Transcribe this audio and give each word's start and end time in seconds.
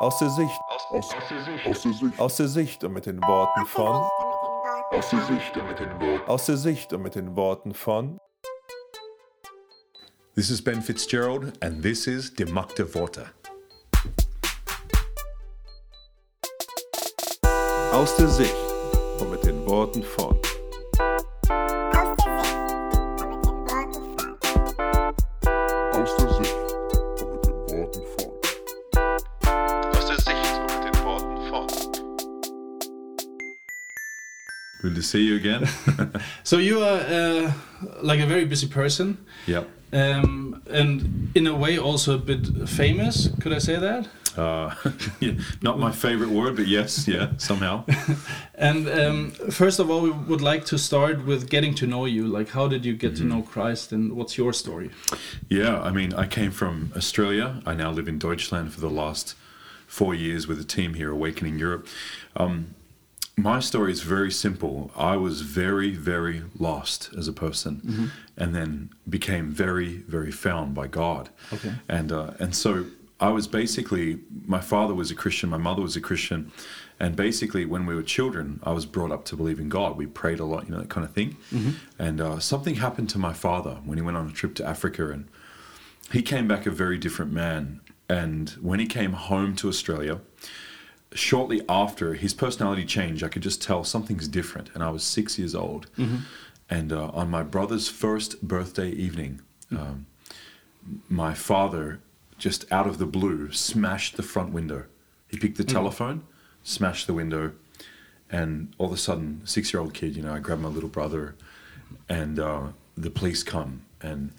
Aus 0.00 0.16
der 0.16 0.30
Sicht. 0.30 0.58
Aus, 0.88 1.14
aus, 1.14 1.28
der 1.28 1.42
Sicht. 1.92 2.18
Aus 2.18 2.36
der 2.36 2.48
Sicht 2.48 2.84
und 2.84 2.94
mit 2.94 3.04
den 3.04 3.20
Worten 3.20 3.66
von. 3.66 4.08
Aus 4.92 5.10
der 5.10 5.20
Sicht 5.20 5.54
und 5.58 5.68
mit 5.68 5.78
den 5.78 6.00
Worten. 6.00 6.26
Aus 6.26 6.46
der 6.46 6.56
Sicht 6.56 6.92
und 6.94 7.02
mit 7.02 7.14
den 7.16 7.36
Worten 7.36 7.74
von. 7.74 8.18
This 10.34 10.48
is 10.48 10.64
Ben 10.64 10.80
Fitzgerald 10.80 11.52
and 11.62 11.82
this 11.82 12.06
is 12.06 12.32
Demakte 12.32 12.94
Worte. 12.94 13.26
Aus 17.92 18.16
der 18.16 18.28
Sicht 18.28 18.56
und 19.20 19.30
mit 19.30 19.44
den 19.44 19.66
Worten 19.66 20.02
von. 20.02 20.40
To 35.00 35.06
see 35.06 35.22
you 35.22 35.36
again. 35.36 35.68
So 36.44 36.58
you 36.58 36.80
are 36.82 37.00
uh, 37.00 37.52
like 38.02 38.20
a 38.20 38.26
very 38.26 38.44
busy 38.44 38.68
person, 38.68 39.16
Yeah. 39.46 39.64
um, 39.92 40.62
and 40.70 41.30
in 41.34 41.46
a 41.46 41.54
way 41.54 41.78
also 41.78 42.14
a 42.14 42.18
bit 42.18 42.68
famous. 42.68 43.28
Could 43.40 43.52
I 43.52 43.58
say 43.60 43.76
that? 43.78 44.08
Uh, 44.36 44.74
yeah, 45.20 45.32
not 45.62 45.78
my 45.78 45.90
favorite 45.92 46.30
word, 46.30 46.56
but 46.56 46.66
yes, 46.66 47.08
yeah, 47.08 47.28
somehow. 47.38 47.84
And 48.54 48.88
um, 48.88 49.30
first 49.50 49.80
of 49.80 49.90
all, 49.90 50.02
we 50.02 50.10
would 50.10 50.42
like 50.42 50.64
to 50.66 50.78
start 50.78 51.24
with 51.26 51.48
getting 51.50 51.74
to 51.76 51.86
know 51.86 52.06
you. 52.06 52.26
Like, 52.38 52.50
how 52.50 52.68
did 52.68 52.84
you 52.84 52.94
get 52.96 53.12
Mm-hmm. 53.14 53.28
to 53.30 53.34
know 53.36 53.42
Christ, 53.42 53.92
and 53.92 54.12
what's 54.12 54.36
your 54.38 54.52
story? 54.52 54.90
Yeah, 55.48 55.80
I 55.88 55.90
mean, 55.92 56.12
I 56.24 56.26
came 56.26 56.50
from 56.52 56.92
Australia. 56.96 57.46
I 57.66 57.74
now 57.74 57.90
live 57.94 58.08
in 58.08 58.18
Deutschland 58.18 58.72
for 58.72 58.80
the 58.80 58.90
last 59.02 59.34
four 59.86 60.14
years 60.14 60.46
with 60.46 60.60
a 60.60 60.64
team 60.76 60.94
here, 60.94 61.10
Awakening 61.10 61.58
Europe. 61.58 61.86
Um, 62.36 62.74
my 63.42 63.60
story 63.60 63.92
is 63.92 64.02
very 64.02 64.30
simple. 64.30 64.90
I 64.96 65.16
was 65.16 65.42
very, 65.42 65.90
very 65.90 66.42
lost 66.58 67.10
as 67.16 67.28
a 67.28 67.32
person, 67.32 68.10
and 68.36 68.54
then 68.54 68.90
became 69.08 69.50
very, 69.50 69.98
very 70.08 70.32
found 70.32 70.74
by 70.74 70.86
God. 70.86 71.30
Okay. 71.52 71.72
And 71.88 72.12
uh, 72.12 72.32
and 72.38 72.54
so 72.54 72.86
I 73.20 73.30
was 73.30 73.46
basically 73.46 74.20
my 74.46 74.60
father 74.60 74.94
was 74.94 75.10
a 75.10 75.14
Christian, 75.14 75.50
my 75.50 75.58
mother 75.58 75.82
was 75.82 75.96
a 75.96 76.00
Christian, 76.00 76.52
and 76.98 77.16
basically 77.16 77.64
when 77.64 77.86
we 77.86 77.94
were 77.94 78.02
children, 78.02 78.60
I 78.62 78.72
was 78.72 78.86
brought 78.86 79.12
up 79.12 79.24
to 79.26 79.36
believe 79.36 79.60
in 79.60 79.68
God. 79.68 79.96
We 79.96 80.06
prayed 80.06 80.40
a 80.40 80.44
lot, 80.44 80.64
you 80.66 80.72
know, 80.72 80.80
that 80.80 80.88
kind 80.90 81.04
of 81.04 81.12
thing. 81.12 81.36
And 81.98 82.20
uh, 82.20 82.38
something 82.38 82.76
happened 82.76 83.10
to 83.10 83.18
my 83.18 83.32
father 83.32 83.78
when 83.84 83.98
he 83.98 84.02
went 84.02 84.16
on 84.16 84.28
a 84.28 84.32
trip 84.32 84.54
to 84.56 84.64
Africa, 84.66 85.10
and 85.10 85.28
he 86.12 86.22
came 86.22 86.48
back 86.48 86.66
a 86.66 86.70
very 86.70 86.98
different 86.98 87.32
man. 87.32 87.80
And 88.08 88.50
when 88.60 88.80
he 88.80 88.86
came 88.86 89.12
home 89.12 89.54
to 89.56 89.68
Australia, 89.68 90.20
shortly 91.12 91.60
after 91.68 92.14
his 92.14 92.34
personality 92.34 92.84
changed, 92.84 93.22
I 93.24 93.28
could 93.28 93.42
just 93.42 93.62
tell 93.62 93.84
something's 93.84 94.28
different. 94.28 94.70
And 94.74 94.82
I 94.82 94.90
was 94.90 95.02
six 95.02 95.38
years 95.38 95.54
old. 95.54 95.86
And 96.68 96.92
uh, 96.92 97.08
on 97.08 97.30
my 97.30 97.42
brother's 97.42 97.88
first 97.88 98.42
birthday 98.42 98.90
evening, 98.90 99.40
um, 99.72 100.06
my 101.08 101.34
father, 101.34 102.00
just 102.38 102.70
out 102.72 102.86
of 102.86 102.98
the 102.98 103.06
blue, 103.06 103.50
smashed 103.52 104.16
the 104.16 104.22
front 104.22 104.52
window. 104.52 104.84
He 105.28 105.36
picked 105.36 105.56
the 105.58 105.64
telephone, 105.64 106.22
smashed 106.62 107.06
the 107.06 107.14
window, 107.14 107.52
and 108.30 108.72
all 108.78 108.86
of 108.86 108.92
a 108.92 108.96
sudden, 108.96 109.42
six 109.44 109.72
year 109.72 109.80
old 109.80 109.94
kid, 109.94 110.16
you 110.16 110.22
know, 110.22 110.32
I 110.32 110.38
grabbed 110.38 110.62
my 110.62 110.68
little 110.68 110.88
brother, 110.88 111.34
and 112.08 112.38
uh, 112.38 112.68
the 112.96 113.10
police 113.10 113.42
come. 113.42 113.82
And 114.00 114.30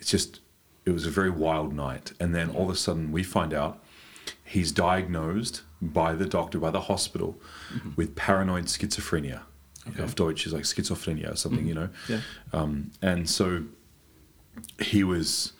it's 0.00 0.10
just, 0.10 0.40
it 0.84 0.90
was 0.90 1.06
a 1.06 1.10
very 1.10 1.30
wild 1.30 1.72
night. 1.72 2.12
And 2.18 2.34
then 2.34 2.50
all 2.50 2.64
of 2.64 2.70
a 2.70 2.76
sudden, 2.76 3.12
we 3.12 3.22
find 3.22 3.54
out 3.54 3.82
he's 4.44 4.72
diagnosed 4.72 5.62
by 5.80 6.14
the 6.14 6.26
doctor, 6.26 6.58
by 6.58 6.70
the 6.70 6.82
hospital, 6.82 7.38
with 7.96 8.14
paranoid 8.16 8.66
schizophrenia. 8.66 9.42
Auf 10.00 10.14
Deutsch 10.14 10.46
is 10.46 10.52
like 10.52 10.64
schizophrenia 10.64 11.32
or 11.32 11.36
something, 11.36 11.66
you 11.66 11.74
know. 11.74 11.88
Yeah. 12.08 12.20
Um, 12.52 12.90
and 13.00 13.28
so 13.30 13.62
he 14.80 15.04
was 15.04 15.52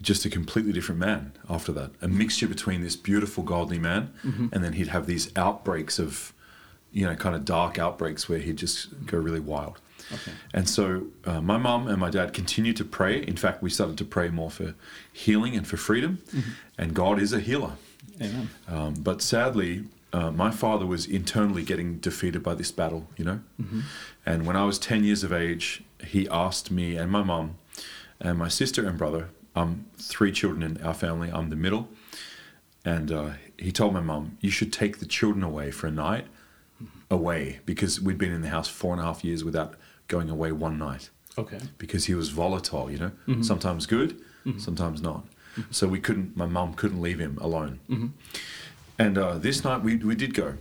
just 0.00 0.24
a 0.24 0.30
completely 0.30 0.72
different 0.72 1.00
man 1.00 1.32
after 1.48 1.72
that. 1.72 1.90
A 2.00 2.08
mixture 2.08 2.48
between 2.48 2.82
this 2.82 2.96
beautiful, 2.96 3.42
godly 3.44 3.78
man, 3.78 4.12
and 4.52 4.64
then 4.64 4.72
he'd 4.74 4.88
have 4.88 5.06
these 5.06 5.30
outbreaks 5.36 5.98
of, 5.98 6.32
you 6.92 7.06
know, 7.06 7.14
kind 7.16 7.34
of 7.34 7.44
dark 7.44 7.78
outbreaks 7.78 8.28
where 8.28 8.38
he'd 8.38 8.56
just 8.56 9.06
go 9.06 9.18
really 9.18 9.40
wild. 9.40 9.80
Okay. 10.12 10.32
And 10.52 10.68
so 10.68 11.06
uh, 11.24 11.40
my 11.40 11.56
mum 11.56 11.88
and 11.88 11.98
my 11.98 12.10
dad 12.10 12.32
continued 12.32 12.76
to 12.76 12.84
pray. 12.84 13.22
In 13.22 13.36
fact, 13.36 13.62
we 13.62 13.70
started 13.70 13.96
to 13.98 14.04
pray 14.04 14.28
more 14.28 14.50
for 14.50 14.74
healing 15.12 15.56
and 15.56 15.66
for 15.66 15.76
freedom. 15.76 16.18
And 16.78 16.94
God 16.94 17.18
is 17.18 17.32
a 17.32 17.40
healer. 17.40 17.72
Amen. 18.20 18.48
Um, 18.68 18.94
but 18.94 19.20
sadly, 19.22 19.84
uh, 20.12 20.30
my 20.30 20.50
father 20.50 20.86
was 20.86 21.06
internally 21.06 21.62
getting 21.64 21.98
defeated 21.98 22.42
by 22.42 22.54
this 22.54 22.70
battle, 22.70 23.08
you 23.16 23.24
know? 23.24 23.40
And 24.24 24.46
when 24.46 24.56
I 24.56 24.64
was 24.64 24.78
10 24.78 25.02
years 25.04 25.24
of 25.24 25.32
age, 25.32 25.82
he 26.04 26.28
asked 26.28 26.70
me 26.70 26.96
and 26.96 27.10
my 27.10 27.22
mum 27.22 27.56
and 28.20 28.38
my 28.38 28.48
sister 28.48 28.86
and 28.86 28.96
brother, 28.96 29.30
um, 29.56 29.86
three 29.98 30.30
children 30.32 30.62
in 30.62 30.82
our 30.84 30.94
family, 30.94 31.30
I'm 31.32 31.50
the 31.50 31.56
middle. 31.56 31.88
And 32.84 33.10
uh, 33.10 33.30
he 33.58 33.72
told 33.72 33.94
my 33.94 34.00
mum, 34.00 34.38
You 34.40 34.50
should 34.50 34.72
take 34.72 34.98
the 34.98 35.06
children 35.06 35.42
away 35.42 35.70
for 35.70 35.86
a 35.86 35.90
night, 35.90 36.26
away, 37.10 37.60
because 37.66 38.00
we'd 38.00 38.18
been 38.18 38.32
in 38.32 38.42
the 38.42 38.48
house 38.50 38.68
four 38.68 38.92
and 38.92 39.00
a 39.00 39.04
half 39.04 39.24
years 39.24 39.42
without 39.44 39.74
going 40.08 40.28
away 40.30 40.52
one 40.52 40.78
night 40.78 41.10
Okay. 41.38 41.58
because 41.78 42.04
he 42.04 42.14
was 42.14 42.28
volatile, 42.28 42.90
you 42.90 42.98
know, 42.98 43.42
sometimes 43.42 43.86
good, 43.86 44.20
sometimes 44.58 45.00
not. 45.02 45.24
So 45.70 45.86
we 45.88 46.00
couldn't, 46.00 46.36
my 46.36 46.46
mum 46.46 46.74
couldn't 46.74 47.00
leave 47.00 47.18
him 47.18 47.38
alone. 47.40 47.80
And 48.98 49.18
uh, 49.18 49.38
this 49.38 49.64
night 49.64 49.82
we, 49.82 49.96
we 49.96 50.14
did 50.14 50.34
go 50.34 50.54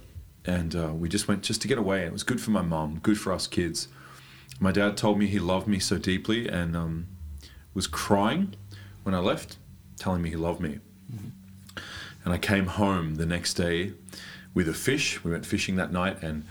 and 0.46 0.76
uh, 0.76 0.94
we 0.94 1.08
just 1.10 1.28
went 1.28 1.44
just 1.44 1.62
to 1.62 1.68
get 1.68 1.78
away. 1.78 2.06
It 2.06 2.12
was 2.12 2.24
good 2.24 2.42
for 2.42 2.52
my 2.52 2.62
mum, 2.62 3.00
good 3.02 3.20
for 3.20 3.32
us 3.32 3.48
kids. 3.48 3.88
My 4.60 4.72
dad 4.72 4.98
told 4.98 5.18
me 5.18 5.28
he 5.28 5.40
loved 5.40 5.68
me 5.68 5.80
so 5.80 5.98
deeply 5.98 6.48
and 6.48 6.76
um, 6.76 7.08
was 7.74 7.88
crying 7.88 8.56
when 9.04 9.16
I 9.16 9.20
left, 9.20 9.58
telling 9.98 10.22
me 10.22 10.30
he 10.30 10.36
loved 10.36 10.62
me. 10.62 10.80
And 12.24 12.34
I 12.34 12.38
came 12.38 12.68
home 12.68 13.16
the 13.16 13.26
next 13.26 13.56
day 13.56 13.94
with 14.54 14.70
a 14.70 14.74
fish. 14.74 15.24
We 15.24 15.32
went 15.32 15.46
fishing 15.46 15.76
that 15.76 15.92
night 15.92 16.22
and 16.24 16.46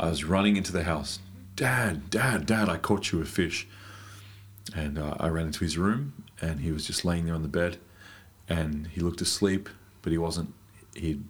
I 0.00 0.08
was 0.08 0.24
running 0.24 0.56
into 0.56 0.72
the 0.72 0.84
house. 0.84 1.18
Dad, 1.56 2.08
Dad, 2.10 2.46
Dad, 2.46 2.68
I 2.68 2.78
caught 2.78 3.12
you 3.12 3.20
a 3.20 3.24
fish. 3.24 3.66
And 4.74 4.98
uh, 4.98 5.16
I 5.18 5.28
ran 5.28 5.46
into 5.46 5.60
his 5.60 5.76
room 5.76 6.24
and 6.40 6.60
he 6.60 6.72
was 6.72 6.86
just 6.86 7.04
laying 7.04 7.26
there 7.26 7.34
on 7.34 7.42
the 7.42 7.48
bed 7.48 7.78
and 8.48 8.88
he 8.88 9.00
looked 9.00 9.20
asleep, 9.20 9.68
but 10.02 10.12
he 10.12 10.18
wasn't. 10.18 10.54
He 10.94 11.20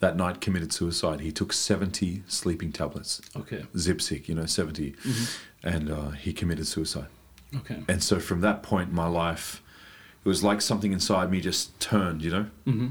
that 0.00 0.16
night 0.16 0.40
committed 0.40 0.72
suicide. 0.72 1.20
He 1.20 1.32
took 1.32 1.52
70 1.52 2.22
sleeping 2.28 2.70
tablets, 2.72 3.20
Okay. 3.34 3.64
Zipsic, 3.74 4.28
you 4.28 4.34
know, 4.34 4.46
70, 4.46 4.94
and 5.64 5.90
uh, 5.90 6.10
he 6.10 6.32
committed 6.32 6.68
suicide. 6.68 7.08
Okay. 7.54 7.82
And 7.88 8.02
so 8.02 8.20
from 8.20 8.40
that 8.42 8.62
point, 8.62 8.90
in 8.90 8.94
my 8.94 9.08
life, 9.08 9.60
it 10.24 10.28
was 10.28 10.44
like 10.44 10.60
something 10.60 10.92
inside 10.92 11.30
me 11.30 11.40
just 11.40 11.78
turned, 11.80 12.22
you 12.22 12.30
know. 12.30 12.46
Mm-hmm. 12.66 12.88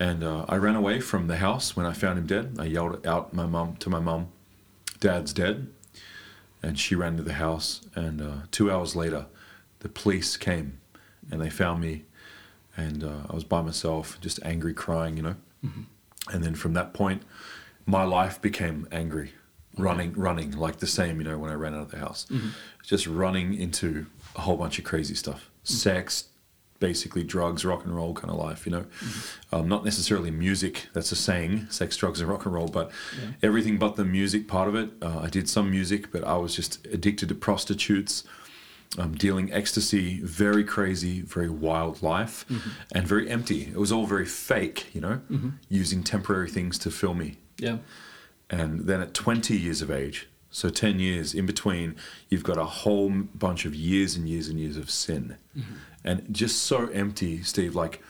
And 0.00 0.22
uh, 0.24 0.44
I 0.48 0.56
ran 0.56 0.76
away 0.76 1.00
from 1.00 1.26
the 1.26 1.36
house 1.38 1.76
when 1.76 1.84
I 1.84 1.92
found 1.92 2.18
him 2.18 2.26
dead. 2.26 2.56
I 2.58 2.64
yelled 2.64 3.04
out 3.06 3.34
my 3.34 3.46
mum 3.46 3.76
to 3.80 3.90
my 3.90 3.98
mum, 3.98 4.28
"Dad's 5.00 5.32
dead," 5.32 5.66
and 6.62 6.78
she 6.78 6.94
ran 6.94 7.16
to 7.16 7.22
the 7.22 7.34
house. 7.34 7.80
And 7.96 8.22
uh, 8.22 8.34
two 8.52 8.70
hours 8.70 8.94
later, 8.94 9.26
the 9.80 9.88
police 9.88 10.36
came, 10.36 10.78
and 11.30 11.40
they 11.40 11.50
found 11.50 11.80
me, 11.80 12.04
and 12.78 13.02
uh, 13.04 13.20
I 13.30 13.34
was 13.34 13.44
by 13.44 13.60
myself, 13.60 14.18
just 14.20 14.38
angry, 14.44 14.72
crying, 14.72 15.16
you 15.18 15.22
know. 15.22 15.36
And 16.32 16.42
then 16.44 16.54
from 16.54 16.72
that 16.74 16.92
point, 16.94 17.22
my 17.86 18.04
life 18.04 18.40
became 18.40 18.86
angry, 18.92 19.32
running, 19.76 20.12
running 20.12 20.50
like 20.52 20.76
the 20.78 20.86
same, 20.86 21.18
you 21.20 21.24
know, 21.28 21.38
when 21.38 21.50
I 21.50 21.54
ran 21.54 21.74
out 21.74 21.82
of 21.82 21.90
the 21.90 21.98
house, 21.98 22.26
just 22.82 23.06
running 23.06 23.54
into 23.54 24.06
a 24.36 24.42
whole 24.42 24.56
bunch 24.56 24.78
of 24.78 24.84
crazy 24.84 25.14
stuff, 25.14 25.50
sex, 25.64 26.24
basically 26.80 27.24
drugs, 27.24 27.64
rock 27.64 27.84
and 27.84 27.94
roll 27.96 28.14
kind 28.14 28.30
of 28.30 28.38
life, 28.38 28.64
you 28.66 28.70
know. 28.72 28.84
Um, 29.52 29.68
not 29.68 29.84
necessarily 29.84 30.30
music. 30.30 30.86
That's 30.92 31.10
a 31.10 31.16
saying, 31.16 31.66
sex, 31.70 31.96
drugs, 31.96 32.20
and 32.20 32.30
rock 32.30 32.44
and 32.44 32.54
roll, 32.54 32.68
but 32.68 32.90
everything 33.42 33.78
but 33.78 33.96
the 33.96 34.04
music 34.04 34.46
part 34.46 34.68
of 34.68 34.74
it. 34.76 34.90
Uh, 35.02 35.18
I 35.20 35.28
did 35.28 35.48
some 35.48 35.70
music, 35.70 36.12
but 36.12 36.22
I 36.22 36.36
was 36.36 36.54
just 36.54 36.86
addicted 36.86 37.28
to 37.30 37.34
prostitutes. 37.34 38.22
Um, 38.96 39.14
dealing 39.14 39.52
ecstasy, 39.52 40.18
very 40.22 40.64
crazy, 40.64 41.20
very 41.20 41.50
wild 41.50 42.02
life, 42.02 42.46
mm-hmm. 42.48 42.70
and 42.94 43.06
very 43.06 43.28
empty. 43.28 43.64
It 43.64 43.76
was 43.76 43.92
all 43.92 44.06
very 44.06 44.24
fake, 44.24 44.86
you 44.94 45.00
know, 45.02 45.20
mm-hmm. 45.30 45.50
using 45.68 46.02
temporary 46.02 46.48
things 46.48 46.78
to 46.78 46.90
fill 46.90 47.12
me. 47.12 47.36
Yeah. 47.58 47.78
And 48.48 48.86
then 48.86 49.02
at 49.02 49.12
20 49.12 49.54
years 49.56 49.82
of 49.82 49.90
age, 49.90 50.28
so 50.50 50.70
10 50.70 50.98
years 50.98 51.34
in 51.34 51.44
between, 51.44 51.96
you've 52.30 52.42
got 52.42 52.56
a 52.56 52.64
whole 52.64 53.10
bunch 53.10 53.66
of 53.66 53.74
years 53.74 54.16
and 54.16 54.26
years 54.26 54.48
and 54.48 54.58
years 54.58 54.78
of 54.78 54.90
sin. 54.90 55.36
Mm-hmm. 55.56 55.74
And 56.04 56.34
just 56.34 56.62
so 56.62 56.86
empty, 56.88 57.42
Steve, 57.42 57.74
like 57.74 58.02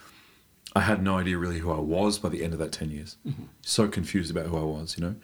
I 0.75 0.81
had 0.81 1.03
no 1.03 1.17
idea 1.17 1.37
really 1.37 1.59
who 1.59 1.71
I 1.71 1.79
was 1.79 2.19
by 2.19 2.29
the 2.29 2.43
end 2.43 2.53
of 2.53 2.59
that 2.59 2.71
10 2.71 2.91
years. 2.91 3.17
So 3.61 3.87
confused 3.87 4.31
about 4.31 4.45
who 4.45 4.57
I 4.57 4.63
was, 4.63 4.97
you 4.97 5.03
know? 5.03 5.15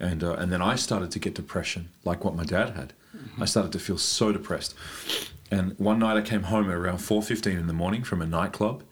And, 0.00 0.22
uh, 0.22 0.34
and 0.34 0.52
then 0.52 0.62
I 0.62 0.76
started 0.76 1.10
to 1.10 1.18
get 1.18 1.34
depression, 1.34 1.90
like 2.04 2.24
what 2.24 2.34
my 2.34 2.44
dad 2.44 2.70
had. 2.70 2.92
I 3.40 3.44
started 3.44 3.72
to 3.72 3.78
feel 3.78 3.98
so 3.98 4.32
depressed. 4.32 4.74
And 5.50 5.78
one 5.78 5.98
night 5.98 6.16
I 6.16 6.22
came 6.22 6.44
home 6.44 6.68
at 6.68 6.74
around 6.74 6.98
4.15 6.98 7.58
in 7.58 7.66
the 7.66 7.72
morning 7.72 8.02
from 8.02 8.22
a 8.22 8.26
nightclub 8.26 8.82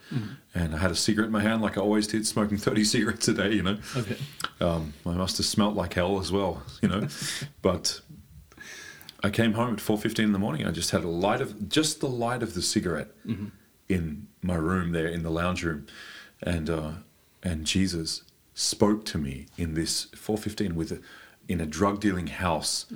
and 0.54 0.74
I 0.74 0.78
had 0.78 0.90
a 0.90 0.94
cigarette 0.94 1.26
in 1.26 1.32
my 1.32 1.40
hand 1.40 1.62
like 1.62 1.78
I 1.78 1.80
always 1.80 2.06
did, 2.06 2.26
smoking 2.26 2.56
30 2.58 2.84
cigarettes 2.84 3.28
a 3.28 3.34
day, 3.34 3.52
you 3.52 3.62
know. 3.62 3.78
Okay. 3.96 4.16
Um, 4.60 4.92
I 5.06 5.12
must 5.12 5.38
have 5.38 5.46
smelt 5.46 5.74
like 5.74 5.94
hell 5.94 6.18
as 6.20 6.30
well, 6.30 6.62
you 6.82 6.88
know. 6.88 7.08
but 7.62 8.00
I 9.22 9.30
came 9.30 9.54
home 9.54 9.74
at 9.74 9.80
4.15 9.80 10.18
in 10.18 10.32
the 10.32 10.38
morning. 10.38 10.66
I 10.66 10.70
just 10.70 10.90
had 10.90 11.04
a 11.04 11.08
light 11.08 11.40
of, 11.40 11.68
just 11.68 12.00
the 12.00 12.08
light 12.08 12.42
of 12.42 12.54
the 12.54 12.62
cigarette 12.62 13.08
in 13.88 14.28
my 14.42 14.56
room 14.56 14.92
there 14.92 15.06
in 15.06 15.22
the 15.22 15.30
lounge 15.30 15.64
room. 15.64 15.86
And, 16.42 16.68
uh, 16.68 16.90
and 17.42 17.64
Jesus 17.64 18.22
spoke 18.54 19.04
to 19.06 19.18
me 19.18 19.46
in 19.56 19.74
this 19.74 20.06
4.15 20.14 20.74
with 20.74 20.92
a, 20.92 21.00
in 21.48 21.60
a 21.60 21.66
drug 21.66 22.00
dealing 22.00 22.28
house, 22.28 22.86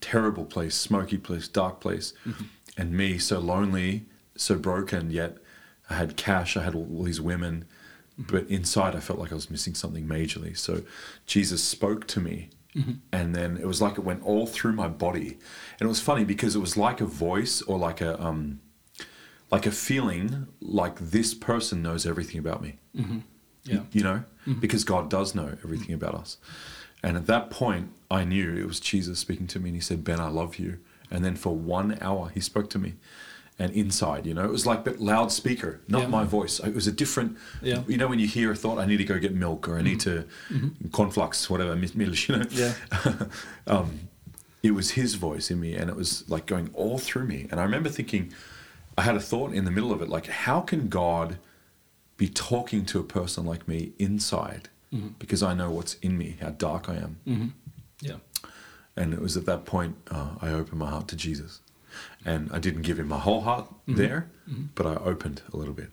terrible 0.00 0.44
place, 0.44 0.74
smoky 0.74 1.18
place, 1.18 1.48
dark 1.48 1.80
place. 1.80 2.12
And 2.76 2.92
me 2.92 3.18
so 3.18 3.38
lonely, 3.38 4.06
so 4.36 4.56
broken, 4.58 5.10
yet 5.10 5.38
I 5.88 5.94
had 5.94 6.16
cash, 6.16 6.56
I 6.56 6.62
had 6.64 6.74
all 6.74 7.02
these 7.04 7.20
women, 7.20 7.66
but 8.18 8.46
inside 8.48 8.94
I 8.96 9.00
felt 9.00 9.18
like 9.18 9.32
I 9.32 9.34
was 9.34 9.50
missing 9.50 9.74
something 9.74 10.06
majorly. 10.06 10.56
So 10.56 10.82
Jesus 11.26 11.62
spoke 11.62 12.06
to 12.08 12.20
me, 12.20 12.50
and 13.12 13.34
then 13.34 13.56
it 13.56 13.66
was 13.66 13.80
like 13.80 13.96
it 13.98 14.04
went 14.04 14.22
all 14.24 14.46
through 14.46 14.72
my 14.72 14.88
body, 14.88 15.38
and 15.78 15.82
it 15.82 15.86
was 15.86 16.00
funny 16.00 16.24
because 16.24 16.56
it 16.56 16.60
was 16.60 16.76
like 16.76 17.00
a 17.00 17.06
voice 17.06 17.62
or 17.62 17.78
like 17.78 18.00
a 18.00 18.20
um, 18.20 18.60
like 19.52 19.66
a 19.66 19.70
feeling 19.70 20.48
like 20.60 20.98
this 20.98 21.34
person 21.34 21.82
knows 21.82 22.04
everything 22.06 22.38
about 22.40 22.60
me. 22.62 22.78
Yeah. 23.64 23.82
You 23.92 24.02
know, 24.02 24.24
because 24.60 24.82
God 24.84 25.08
does 25.08 25.34
know 25.34 25.56
everything 25.64 25.94
about 25.94 26.14
us. 26.16 26.36
And 27.04 27.16
at 27.18 27.26
that 27.26 27.50
point, 27.50 27.90
I 28.10 28.24
knew 28.24 28.56
it 28.56 28.66
was 28.66 28.80
Jesus 28.80 29.18
speaking 29.18 29.46
to 29.48 29.60
me, 29.60 29.68
and 29.70 29.76
He 29.76 29.80
said, 29.82 30.02
"Ben, 30.04 30.18
I 30.20 30.28
love 30.28 30.58
you." 30.58 30.78
And 31.10 31.24
then 31.24 31.36
for 31.36 31.54
one 31.54 31.98
hour, 32.00 32.30
He 32.32 32.40
spoke 32.40 32.70
to 32.70 32.78
me, 32.78 32.94
and 33.58 33.70
inside, 33.72 34.24
you 34.26 34.32
know, 34.34 34.44
it 34.44 34.50
was 34.50 34.64
like 34.66 34.84
that 34.84 35.00
loudspeaker, 35.00 35.80
not 35.86 36.02
Yeah. 36.02 36.08
my 36.08 36.24
voice. 36.24 36.58
It 36.60 36.74
was 36.74 36.86
a 36.86 36.92
different. 36.92 37.36
Yeah. 37.62 37.82
You 37.86 37.98
know, 37.98 38.08
when 38.08 38.18
you 38.18 38.26
hear 38.26 38.50
a 38.52 38.56
thought, 38.56 38.78
I 38.78 38.86
need 38.86 38.96
to 38.96 39.04
go 39.04 39.18
get 39.18 39.34
milk, 39.34 39.68
or 39.68 39.78
I 39.78 39.82
need 39.82 40.00
to 40.00 40.24
conflux 40.92 41.50
whatever, 41.50 41.76
you 41.76 42.36
know. 42.36 42.44
Yeah. 42.50 42.74
um, 43.66 44.00
it 44.62 44.72
was 44.72 44.92
His 44.92 45.14
voice 45.14 45.50
in 45.50 45.60
me, 45.60 45.74
and 45.74 45.90
it 45.90 45.96
was 45.96 46.24
like 46.28 46.46
going 46.46 46.70
all 46.72 46.96
through 46.98 47.26
me. 47.26 47.46
And 47.50 47.60
I 47.60 47.64
remember 47.64 47.90
thinking, 47.90 48.32
I 48.96 49.02
had 49.02 49.14
a 49.14 49.20
thought 49.20 49.52
in 49.52 49.64
the 49.66 49.70
middle 49.70 49.92
of 49.92 50.00
it, 50.00 50.08
like, 50.08 50.26
how 50.26 50.60
can 50.62 50.88
God 50.88 51.36
be 52.16 52.28
talking 52.28 52.86
to 52.86 52.98
a 52.98 53.04
person 53.04 53.44
like 53.44 53.68
me 53.68 53.92
inside? 53.98 54.70
Because 55.18 55.42
I 55.42 55.54
know 55.54 55.70
what's 55.70 55.94
in 56.02 56.16
me, 56.18 56.36
how 56.40 56.50
dark 56.50 56.88
I 56.88 56.94
am. 56.96 57.54
Yeah. 58.00 58.16
And 58.96 59.12
it 59.12 59.20
was 59.20 59.36
at 59.36 59.44
that 59.46 59.64
point 59.64 59.96
uh, 60.10 60.30
I 60.40 60.50
opened 60.50 60.78
my 60.78 60.90
heart 60.90 61.08
to 61.08 61.16
Jesus. 61.16 61.60
And 62.24 62.50
I 62.52 62.58
didn't 62.58 62.82
give 62.82 62.98
him 62.98 63.08
my 63.08 63.18
whole 63.18 63.42
heart 63.42 63.66
there, 63.86 64.30
but 64.74 64.86
I 64.86 64.94
opened 64.96 65.42
a 65.52 65.56
little 65.56 65.74
bit. 65.74 65.90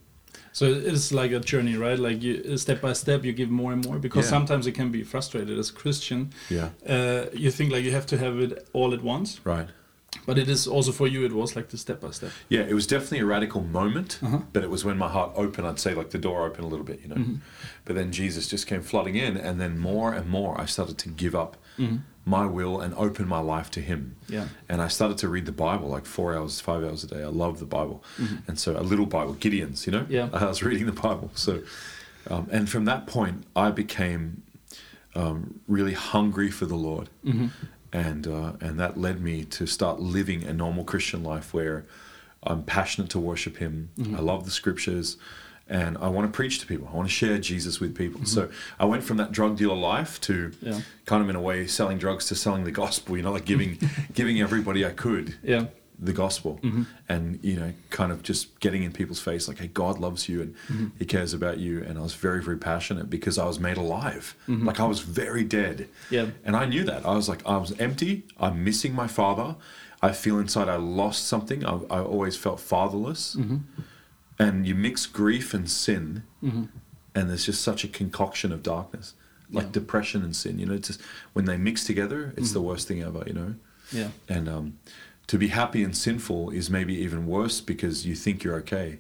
So 0.54 0.66
it's 0.66 1.12
like 1.14 1.32
a 1.32 1.40
journey, 1.40 1.78
right? 1.78 1.98
Like 1.98 2.22
you 2.24 2.58
step 2.58 2.82
by 2.82 2.94
step, 2.94 3.24
you 3.24 3.32
give 3.34 3.50
more 3.50 3.72
and 3.74 3.86
more 3.86 4.00
because 4.00 4.26
Yeah. 4.26 4.30
sometimes 4.38 4.68
it 4.68 4.74
can 4.74 4.92
be 4.92 5.04
frustrated 5.04 5.58
as 5.58 5.70
a 5.70 5.74
Christian. 5.74 6.32
Yeah. 6.50 6.70
Uh, 6.86 7.26
you 7.34 7.52
think 7.52 7.72
like 7.72 7.86
you 7.86 7.92
have 7.92 8.06
to 8.08 8.18
have 8.18 8.38
it 8.40 8.68
all 8.74 8.94
at 8.94 9.02
once, 9.04 9.40
Right. 9.46 9.70
But 10.26 10.38
it 10.38 10.48
is 10.50 10.68
also 10.68 10.92
for 10.92 11.08
you. 11.08 11.26
It 11.26 11.34
was 11.34 11.56
like 11.56 11.70
the 11.70 11.78
step 11.78 12.02
by 12.02 12.12
step. 12.12 12.32
Yeah, 12.50 12.62
it 12.62 12.74
was 12.74 12.88
definitely 12.88 13.20
a 13.20 13.26
radical 13.26 13.62
moment, 13.62 14.20
Uh-huh. 14.22 14.40
but 14.54 14.64
it 14.64 14.70
was 14.70 14.84
when 14.86 14.98
my 14.98 15.08
heart 15.10 15.32
opened, 15.36 15.68
I'd 15.68 15.80
say 15.80 15.94
like 15.94 16.10
the 16.12 16.18
door 16.18 16.46
opened 16.46 16.66
a 16.66 16.68
little 16.68 16.86
bit, 16.86 17.02
you 17.02 17.10
know. 17.10 17.26
But 17.86 17.96
then 17.96 18.12
Jesus 18.12 18.48
just 18.48 18.68
came 18.68 18.82
flooding 18.82 19.16
in, 19.16 19.38
and 19.38 19.60
then 19.60 19.78
more 19.80 20.14
and 20.14 20.30
more 20.30 20.60
I 20.60 20.66
started 20.66 20.98
to 21.00 21.10
give 21.10 21.36
up 21.36 21.58
my 22.24 22.46
will 22.46 22.80
and 22.80 22.94
open 22.94 23.28
my 23.28 23.40
life 23.40 23.72
to 23.72 23.82
Him. 23.82 24.16
Yeah. 24.30 24.48
And 24.70 24.80
I 24.82 24.88
started 24.90 25.18
to 25.20 25.28
read 25.28 25.48
the 25.48 25.52
Bible 25.52 25.88
like 25.90 26.06
four 26.06 26.36
hours, 26.36 26.60
five 26.62 26.84
hours 26.84 27.04
a 27.04 27.08
day. 27.08 27.24
I 27.24 27.28
love 27.28 27.58
the 27.60 27.66
Bible. 27.66 28.04
And 28.48 28.60
so 28.60 28.78
a 28.80 28.84
little 28.84 29.08
Bible, 29.08 29.34
Gideon's, 29.34 29.88
you 29.88 29.92
know? 29.92 30.06
Yeah. 30.08 30.30
I 30.34 30.46
was 30.46 30.62
reading 30.62 30.86
the 30.86 30.92
Bible. 30.92 31.32
So, 31.34 31.64
um, 32.30 32.48
and 32.52 32.70
from 32.70 32.86
that 32.86 33.08
point, 33.08 33.46
I 33.56 33.72
became 33.72 34.44
um, 35.16 35.62
really 35.68 35.94
hungry 35.94 36.52
for 36.52 36.66
the 36.68 36.76
Lord. 36.76 37.10
And, 37.94 38.28
uh, 38.28 38.54
and 38.62 38.80
that 38.80 38.98
led 38.98 39.22
me 39.22 39.44
to 39.46 39.66
start 39.66 40.00
living 40.00 40.44
a 40.44 40.54
normal 40.54 40.84
Christian 40.84 41.24
life 41.24 41.54
where 41.54 41.86
I'm 42.44 42.64
passionate 42.64 43.10
to 43.12 43.20
worship 43.20 43.58
Him. 43.58 43.90
I 44.16 44.22
love 44.22 44.46
the 44.46 44.52
scriptures. 44.52 45.18
And 45.70 45.98
I 46.00 46.10
want 46.10 46.30
to 46.32 46.36
preach 46.36 46.60
to 46.60 46.68
people. 46.68 46.90
I 46.92 46.96
want 46.98 47.08
to 47.08 47.14
share 47.14 47.38
Jesus 47.38 47.80
with 47.80 47.96
people. 47.96 48.26
So 48.26 48.50
I 48.78 48.84
went 48.86 49.04
from 49.04 49.18
that 49.18 49.32
drug 49.32 49.56
dealer 49.58 49.76
life 49.76 50.20
to 50.22 50.52
Yeah. 50.62 50.82
kind 51.06 51.24
of 51.24 51.30
in 51.30 51.36
a 51.38 51.42
way 51.42 51.66
selling 51.68 51.98
drugs 51.98 52.26
to 52.28 52.36
selling 52.36 52.64
the 52.66 52.72
gospel. 52.72 53.16
You 53.16 53.24
know, 53.24 53.32
like 53.32 53.46
giving 53.46 53.78
giving 54.14 54.42
everybody 54.42 54.86
I 54.86 54.90
could 54.92 55.36
Yeah. 55.44 55.68
The 56.04 56.14
gospel, 56.14 56.60
mm-hmm. 56.64 56.84
and 57.08 57.40
you 57.44 57.56
know, 57.56 57.74
kind 57.92 58.12
of 58.12 58.24
just 58.24 58.60
getting 58.60 58.82
in 58.84 58.92
people's 58.92 59.20
face 59.20 59.48
like, 59.48 59.60
hey, 59.60 59.68
God 59.68 60.00
loves 60.00 60.28
you 60.28 60.42
and 60.42 60.56
mm-hmm. 60.68 60.88
He 60.98 61.06
cares 61.06 61.34
about 61.34 61.60
you. 61.60 61.84
And 61.84 61.98
I 62.00 62.02
was 62.02 62.16
very 62.16 62.42
very 62.44 62.58
passionate 62.58 63.08
because 63.10 63.38
I 63.38 63.46
was 63.46 63.60
made 63.60 63.78
alive. 63.78 64.36
Mm-hmm. 64.48 64.66
Like 64.68 64.80
I 64.80 64.86
was 64.86 65.02
very 65.02 65.44
dead. 65.44 65.88
Yeah. 66.10 66.28
And 66.44 66.56
I 66.56 66.66
knew 66.66 66.84
that. 66.86 67.06
I 67.06 67.14
was 67.16 67.30
like, 67.30 67.46
I 67.46 67.58
was 67.58 67.72
empty. 67.80 68.24
I'm 68.40 68.64
missing 68.64 68.94
my 68.96 69.08
father. 69.08 69.56
I 70.02 70.12
feel 70.14 70.40
inside 70.40 70.68
I 70.68 70.78
lost 70.78 71.28
something. 71.28 71.64
I, 71.64 71.74
I 71.92 72.00
always 72.02 72.36
felt 72.36 72.60
fatherless. 72.60 73.38
And 74.40 74.66
you 74.66 74.74
mix 74.74 75.06
grief 75.06 75.54
and 75.54 75.70
sin, 75.70 76.24
and 76.42 77.30
there's 77.30 77.46
just 77.46 77.62
such 77.62 77.84
a 77.84 77.88
concoction 77.88 78.52
of 78.52 78.64
darkness, 78.64 79.14
like 79.52 79.66
Yeah. 79.66 79.72
depression 79.72 80.24
and 80.24 80.36
sin. 80.36 80.58
You 80.58 80.66
know, 80.66 80.74
it's 80.74 80.88
just 80.88 81.02
when 81.34 81.46
they 81.46 81.58
mix 81.58 81.84
together, 81.86 82.34
it's 82.38 82.52
the 82.52 82.62
worst 82.62 82.88
thing 82.88 83.04
ever. 83.04 83.24
You 83.28 83.34
know, 83.34 83.56
Yeah. 83.92 84.10
and 84.28 84.50
um, 84.50 84.80
to 85.32 85.38
be 85.38 85.48
happy 85.48 85.82
and 85.82 85.96
sinful 85.96 86.50
is 86.50 86.70
maybe 86.70 86.94
even 86.94 87.26
worse 87.26 87.62
because 87.62 88.06
you 88.06 88.16
think 88.16 88.44
you're 88.44 88.58
okay. 88.58 89.00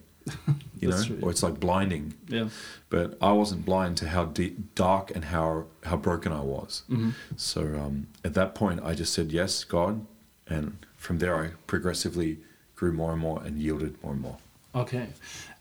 You 0.80 0.88
know, 0.92 1.04
true. 1.04 1.19
or 1.22 1.30
it's 1.30 1.44
like 1.44 1.60
blinding. 1.60 2.13
Yeah. 2.30 2.48
But 2.89 3.18
I 3.22 3.33
wasn't 3.33 3.66
blind 3.66 3.98
to 3.98 4.07
how 4.07 4.24
deep, 4.25 4.74
dark 4.74 5.12
and 5.13 5.25
how 5.25 5.66
how 5.83 5.98
broken 5.98 6.31
I 6.31 6.39
was. 6.39 6.83
So 7.36 7.62
um, 7.83 8.07
at 8.24 8.33
that 8.36 8.56
point, 8.56 8.80
I 8.81 8.94
just 8.94 9.13
said 9.13 9.33
yes, 9.33 9.66
God, 9.66 10.06
and 10.48 10.78
from 10.95 11.18
there 11.18 11.36
I 11.44 11.50
progressively 11.68 12.38
grew 12.77 12.94
more 12.94 13.12
and 13.12 13.19
more 13.19 13.44
and 13.45 13.60
yielded 13.60 14.01
more 14.01 14.13
and 14.13 14.22
more. 14.22 14.38
Okay. 14.74 15.07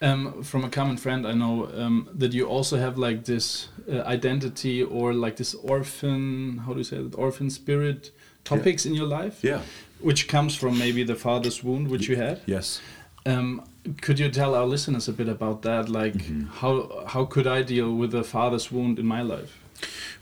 Um, 0.00 0.44
from 0.44 0.62
a 0.64 0.70
common 0.70 0.96
friend, 0.98 1.26
I 1.26 1.32
know 1.32 1.68
um, 1.74 2.08
that 2.14 2.32
you 2.32 2.46
also 2.46 2.76
have 2.76 2.96
like 2.96 3.24
this 3.24 3.68
uh, 3.92 4.02
identity 4.02 4.84
or 4.84 5.14
like 5.14 5.34
this 5.34 5.52
orphan, 5.54 6.58
how 6.58 6.72
do 6.74 6.78
you 6.78 6.84
say 6.84 6.98
it, 6.98 7.14
orphan 7.16 7.50
spirit 7.50 8.12
topics 8.44 8.86
in 8.86 8.94
your 8.94 9.08
life, 9.08 9.42
Yeah. 9.42 9.62
Which 10.00 10.28
comes 10.28 10.56
from 10.56 10.78
maybe 10.78 11.02
the 11.04 11.14
father's 11.14 11.62
wound 11.62 11.88
which 11.88 12.08
you 12.08 12.16
had. 12.16 12.40
Yes. 12.46 12.80
Um, 13.26 13.68
could 14.00 14.18
you 14.18 14.30
tell 14.30 14.54
our 14.54 14.66
listeners 14.66 15.08
a 15.08 15.12
bit 15.12 15.28
about 15.28 15.62
that? 15.62 15.88
Like, 15.88 16.14
mm-hmm. 16.14 16.46
how 16.46 17.04
how 17.06 17.24
could 17.24 17.46
I 17.46 17.62
deal 17.62 17.94
with 17.94 18.14
a 18.14 18.24
father's 18.24 18.72
wound 18.72 18.98
in 18.98 19.06
my 19.06 19.22
life? 19.22 19.58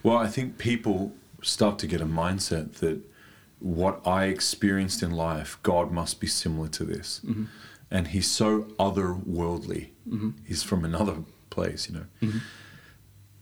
Well, 0.02 0.16
I 0.16 0.28
think 0.28 0.58
people 0.58 1.12
start 1.42 1.78
to 1.78 1.86
get 1.86 2.00
a 2.00 2.06
mindset 2.06 2.74
that 2.74 3.00
what 3.60 4.06
I 4.06 4.26
experienced 4.26 5.02
in 5.02 5.10
life, 5.10 5.58
God 5.62 5.90
must 5.92 6.20
be 6.20 6.26
similar 6.26 6.68
to 6.68 6.84
this. 6.84 7.20
Mm-hmm. 7.24 7.44
And 7.90 8.08
he's 8.08 8.30
so 8.30 8.62
otherworldly. 8.78 9.88
Mm-hmm. 10.08 10.30
He's 10.46 10.62
from 10.62 10.84
another 10.84 11.16
place, 11.50 11.88
you 11.88 11.94
know. 11.96 12.06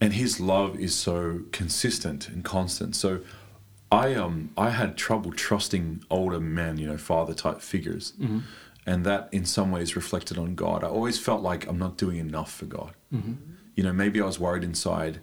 And 0.00 0.12
his 0.12 0.40
love 0.40 0.78
is 0.78 0.94
so 0.94 1.40
consistent 1.52 2.28
and 2.28 2.44
constant. 2.44 2.94
So 2.94 3.20
I 3.96 4.14
um 4.14 4.34
I 4.66 4.70
had 4.80 4.90
trouble 4.96 5.32
trusting 5.32 5.84
older 6.10 6.40
men, 6.40 6.72
you 6.78 6.86
know, 6.90 6.98
father 6.98 7.34
type 7.34 7.60
figures. 7.60 8.12
Mm-hmm. 8.20 8.40
And 8.88 9.04
that 9.04 9.22
in 9.32 9.44
some 9.44 9.68
ways 9.76 9.96
reflected 9.96 10.36
on 10.38 10.54
God. 10.54 10.84
I 10.84 10.88
always 10.98 11.18
felt 11.18 11.42
like 11.50 11.66
I'm 11.68 11.80
not 11.86 11.96
doing 12.04 12.18
enough 12.18 12.52
for 12.58 12.66
God. 12.66 12.92
Mm-hmm. 13.12 13.32
You 13.76 13.82
know, 13.84 13.92
maybe 13.92 14.20
I 14.20 14.26
was 14.32 14.38
worried 14.38 14.62
inside 14.62 15.14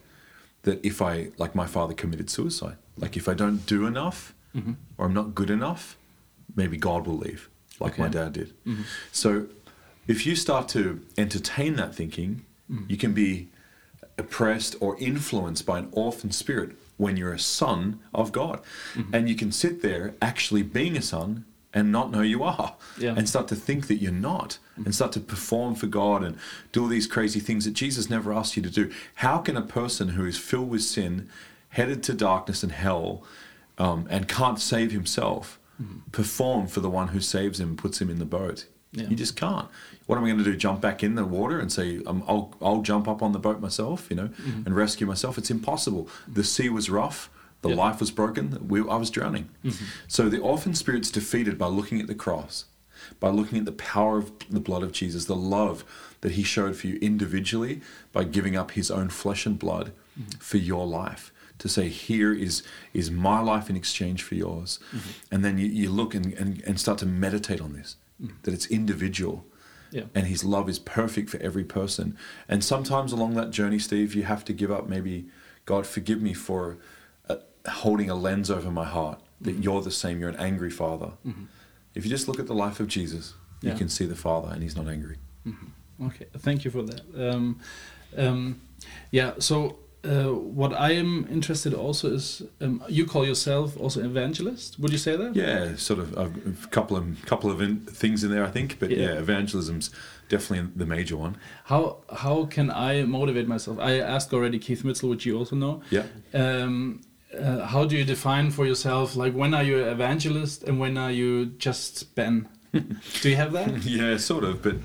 that 0.64 0.78
if 0.86 1.02
I, 1.02 1.14
like 1.38 1.56
my 1.56 1.66
father 1.66 1.94
committed 1.94 2.30
suicide, 2.30 2.78
like 2.98 3.16
if 3.16 3.30
I 3.30 3.34
don't 3.34 3.66
do 3.66 3.86
enough 3.86 4.34
mm-hmm. 4.54 4.74
or 4.98 5.06
I'm 5.06 5.14
not 5.14 5.34
good 5.34 5.50
enough, 5.50 5.98
maybe 6.56 6.76
God 6.76 7.08
will 7.08 7.18
leave, 7.18 7.50
like 7.80 7.98
my 7.98 8.10
dad 8.10 8.34
did. 8.34 8.54
So 9.14 9.30
if 10.08 10.26
you 10.26 10.36
start 10.36 10.68
to 10.70 10.84
entertain 11.18 11.76
that 11.78 11.96
thinking, 11.96 12.46
you 12.92 12.98
can 12.98 13.14
be 13.14 13.48
oppressed 14.18 14.76
or 14.80 14.98
influenced 15.00 15.66
by 15.66 15.80
an 15.80 15.88
orphan 15.92 16.32
spirit 16.32 16.72
when 16.98 17.18
you're 17.18 17.34
a 17.34 17.40
son 17.40 18.00
of 18.14 18.32
God. 18.32 18.62
Mm-hmm. 18.94 19.16
And 19.16 19.30
you 19.30 19.36
can 19.36 19.52
sit 19.52 19.82
there 19.82 20.16
actually 20.22 20.64
being 20.64 20.96
a 20.96 21.02
son 21.02 21.46
and 21.74 21.92
not 21.92 22.12
know 22.12 22.22
you 22.22 22.44
are 22.44 22.76
Yeah. 22.98 23.16
and 23.18 23.28
start 23.28 23.48
to 23.48 23.56
think 23.56 23.88
that 23.88 23.96
you're 23.96 24.12
not 24.12 24.60
and 24.76 24.86
mm-hmm. 24.86 24.92
start 24.92 25.12
to 25.14 25.20
perform 25.20 25.76
for 25.76 25.88
God 25.88 26.24
and 26.24 26.38
do 26.72 26.84
all 26.84 26.88
these 26.88 27.08
crazy 27.08 27.40
things 27.40 27.66
that 27.66 27.74
Jesus 27.74 28.10
never 28.10 28.32
asked 28.32 28.56
you 28.56 28.64
to 28.64 28.70
do. 28.70 28.92
How 29.16 29.40
can 29.40 29.58
a 29.58 29.62
person 29.62 30.10
who 30.10 30.26
is 30.26 30.38
filled 30.38 30.70
with 30.70 30.84
sin, 30.84 31.30
headed 31.70 32.04
to 32.04 32.14
darkness 32.14 32.62
and 32.62 32.72
hell, 32.72 33.24
um, 33.80 34.06
and 34.10 34.28
can't 34.28 34.60
save 34.60 34.92
himself, 34.92 35.60
mm-hmm. 35.82 36.00
perform 36.12 36.68
for 36.68 36.80
the 36.80 36.90
one 36.90 37.10
who 37.10 37.20
saves 37.20 37.60
him 37.60 37.70
and 37.70 37.78
puts 37.78 38.00
him 38.00 38.10
in 38.10 38.20
the 38.20 38.26
boat? 38.26 38.68
Yeah. 38.94 39.08
You 39.10 39.16
just 39.16 39.36
can't. 39.36 39.68
What 40.06 40.18
am 40.18 40.24
I 40.24 40.28
going 40.28 40.38
to 40.40 40.44
do? 40.44 40.56
Jump 40.56 40.80
back 40.82 41.04
in 41.04 41.16
the 41.16 41.26
water 41.26 41.60
and 41.60 41.72
say, 41.72 42.02
um, 42.06 42.24
I'll, 42.28 42.54
I'll 42.62 42.82
jump 42.82 43.08
up 43.08 43.22
on 43.22 43.32
the 43.32 43.40
boat 43.40 43.60
myself, 43.60 44.08
you 44.10 44.16
know, 44.16 44.28
mm-hmm. 44.28 44.64
and 44.66 44.76
rescue 44.76 45.08
myself? 45.08 45.38
It's 45.38 45.50
impossible. 45.52 46.08
The 46.28 46.44
sea 46.44 46.70
was 46.70 46.90
rough. 46.90 47.30
The 47.62 47.70
Yeah. 47.70 47.76
life 47.86 48.00
was 48.00 48.12
broken. 48.12 48.68
We, 48.68 48.80
I 48.82 48.98
was 48.98 49.10
drowning. 49.10 49.50
Mm-hmm. 49.66 49.86
So 50.08 50.30
the 50.30 50.40
orphan 50.40 50.76
spirit's 50.76 51.10
defeated 51.10 51.58
by 51.58 51.68
looking 51.68 52.00
at 52.02 52.08
the 52.08 52.16
cross. 52.16 52.66
by 53.20 53.30
looking 53.30 53.58
at 53.60 53.66
the 53.66 53.72
power 53.94 54.18
of 54.18 54.32
the 54.50 54.60
blood 54.60 54.84
of 54.84 54.92
Jesus, 54.92 55.26
the 55.26 55.36
love 55.36 55.84
that 56.22 56.34
he 56.34 56.44
showed 56.44 56.76
for 56.76 56.88
you 56.88 56.98
individually 57.02 57.82
by 58.12 58.24
giving 58.24 58.56
up 58.56 58.72
his 58.72 58.90
own 58.92 59.10
flesh 59.10 59.46
and 59.46 59.58
blood 59.60 59.92
mm-hmm. 60.20 60.40
for 60.40 60.58
your 60.58 60.86
life. 60.88 61.32
To 61.60 61.70
say, 61.70 61.88
here 61.90 62.34
is 62.34 62.64
is 62.94 63.10
my 63.12 63.40
life 63.40 63.70
in 63.70 63.76
exchange 63.76 64.24
for 64.24 64.36
yours. 64.36 64.80
And 65.32 65.44
then 65.46 65.58
you, 65.58 65.68
you 65.68 65.90
look 65.90 66.14
and, 66.16 66.34
and, 66.34 66.62
and 66.68 66.80
start 66.80 66.98
to 67.00 67.06
meditate 67.06 67.62
on 67.62 67.74
this, 67.74 67.96
that 68.44 68.54
it's 68.54 68.66
individual. 68.68 69.46
Yeah. 69.92 70.04
And 70.16 70.26
his 70.28 70.44
love 70.44 70.70
is 70.70 70.80
perfect 70.80 71.30
for 71.30 71.38
every 71.40 71.64
person. 71.64 72.18
And 72.50 72.64
sometimes 72.64 73.12
along 73.12 73.36
that 73.36 73.52
journey, 73.52 73.78
Steve, 73.80 74.16
you 74.16 74.24
have 74.24 74.44
to 74.46 74.54
give 74.54 74.72
up 74.72 74.88
maybe, 74.90 75.26
God, 75.66 75.86
forgive 75.86 76.20
me 76.22 76.34
for 76.34 76.78
uh, 77.30 77.36
holding 77.70 78.10
a 78.10 78.16
lens 78.16 78.50
over 78.50 78.72
my 78.72 78.86
heart, 78.86 79.20
that 79.42 79.54
you're 79.64 79.82
the 79.82 79.92
same, 79.92 80.20
you're 80.20 80.30
an 80.30 80.36
angry 80.38 80.72
father. 80.72 81.12
If 81.94 82.06
you 82.06 82.10
just 82.10 82.28
look 82.28 82.40
at 82.40 82.48
the 82.48 82.56
life 82.56 82.80
of 82.80 82.88
Jesus, 82.88 83.36
you 83.62 83.70
Yeah. 83.70 83.78
can 83.78 83.88
see 83.88 84.06
the 84.06 84.16
father 84.16 84.50
and 84.52 84.64
he's 84.64 84.76
not 84.76 84.88
angry. 84.88 85.18
Okay, 86.04 86.26
thank 86.40 86.66
you 86.66 86.72
for 86.72 86.82
that. 86.82 87.02
Um, 87.16 87.60
um, 88.18 88.62
yeah, 89.12 89.34
so 89.38 89.78
uh, 90.04 90.34
what 90.34 90.74
I 90.74 90.92
am 90.92 91.26
interested 91.32 91.74
also 91.74 92.12
is 92.14 92.42
um, 92.62 92.84
you 92.90 93.06
call 93.06 93.26
yourself 93.26 93.78
also 93.80 94.04
evangelist. 94.04 94.78
Would 94.80 94.92
you 94.92 94.98
say 94.98 95.16
that? 95.16 95.36
Yeah, 95.36 95.76
sort 95.78 96.00
of 96.00 96.18
a 96.18 96.30
couple 96.68 96.98
of 96.98 97.26
couple 97.26 97.50
of 97.50 97.62
in, 97.62 97.80
things 97.82 98.24
in 98.24 98.30
there, 98.32 98.44
I 98.46 98.52
think. 98.52 98.80
But 98.80 98.90
Yeah. 98.92 98.98
yeah. 99.14 99.20
evangelism's 99.20 99.92
definitely 100.30 100.70
the 100.76 100.86
major 100.86 101.16
one. 101.16 101.38
How 101.66 101.98
how 102.12 102.46
can 102.46 102.70
I 102.70 103.04
motivate 103.04 103.48
myself? 103.48 103.80
I 103.80 104.00
asked 104.00 104.34
already 104.34 104.60
Keith 104.60 104.84
Mitchell, 104.84 105.10
which 105.10 105.26
you 105.26 105.38
also 105.38 105.56
know. 105.56 105.82
Yeah. 105.90 106.04
Um, 106.34 107.02
uh, 107.38 107.66
how 107.66 107.86
do 107.86 107.96
you 107.98 108.04
define 108.06 108.52
for 108.52 108.66
yourself 108.66 109.16
like 109.16 109.34
when 109.34 109.54
are 109.56 109.64
you 109.64 109.80
an 109.84 109.88
evangelist 109.88 110.64
and 110.64 110.80
when 110.80 110.98
are 110.98 111.12
you 111.12 111.46
just 111.58 112.14
Ben? 112.16 112.48
do 113.22 113.30
you 113.30 113.36
have 113.38 113.54
that? 113.54 113.84
Yeah, 113.86 114.18
sort 114.18 114.44
of. 114.44 114.62
But 114.62 114.76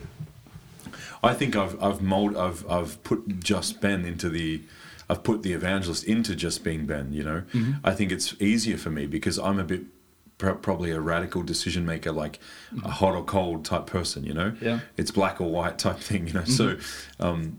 I 1.23 1.35
think 1.35 1.57
I've 1.57 1.83
I've 1.83 2.01
mold 2.01 2.37
I've 2.37 2.65
I've 2.71 3.03
put 3.03 3.41
just 3.41 3.81
Ben 3.81 4.05
into 4.05 4.29
the 4.29 4.63
I've 5.09 5.23
put 5.23 5.43
the 5.43 5.53
evangelist 5.53 6.05
into 6.05 6.35
just 6.35 6.65
being 6.65 6.87
Ben. 6.87 7.13
You 7.13 7.25
know, 7.25 7.43
mm-hmm. 7.53 7.73
I 7.85 7.93
think 7.95 8.13
it's 8.13 8.35
easier 8.41 8.77
for 8.77 8.91
me 8.91 9.07
because 9.07 9.39
I'm 9.39 9.59
a 9.59 9.65
bit 9.65 9.83
pr- 10.39 10.51
probably 10.53 10.91
a 10.91 11.01
radical 11.01 11.43
decision 11.43 11.87
maker, 11.87 12.13
like 12.13 12.39
mm-hmm. 12.73 12.87
a 12.87 12.91
hot 12.91 13.15
or 13.15 13.25
cold 13.25 13.65
type 13.65 13.87
person. 13.87 14.25
You 14.25 14.35
know, 14.35 14.55
Yeah. 14.61 14.81
it's 14.97 15.11
black 15.11 15.41
or 15.41 15.51
white 15.51 15.79
type 15.79 15.99
thing. 15.99 16.27
You 16.27 16.35
know, 16.35 16.43
mm-hmm. 16.43 16.81
so. 17.21 17.25
Um, 17.25 17.59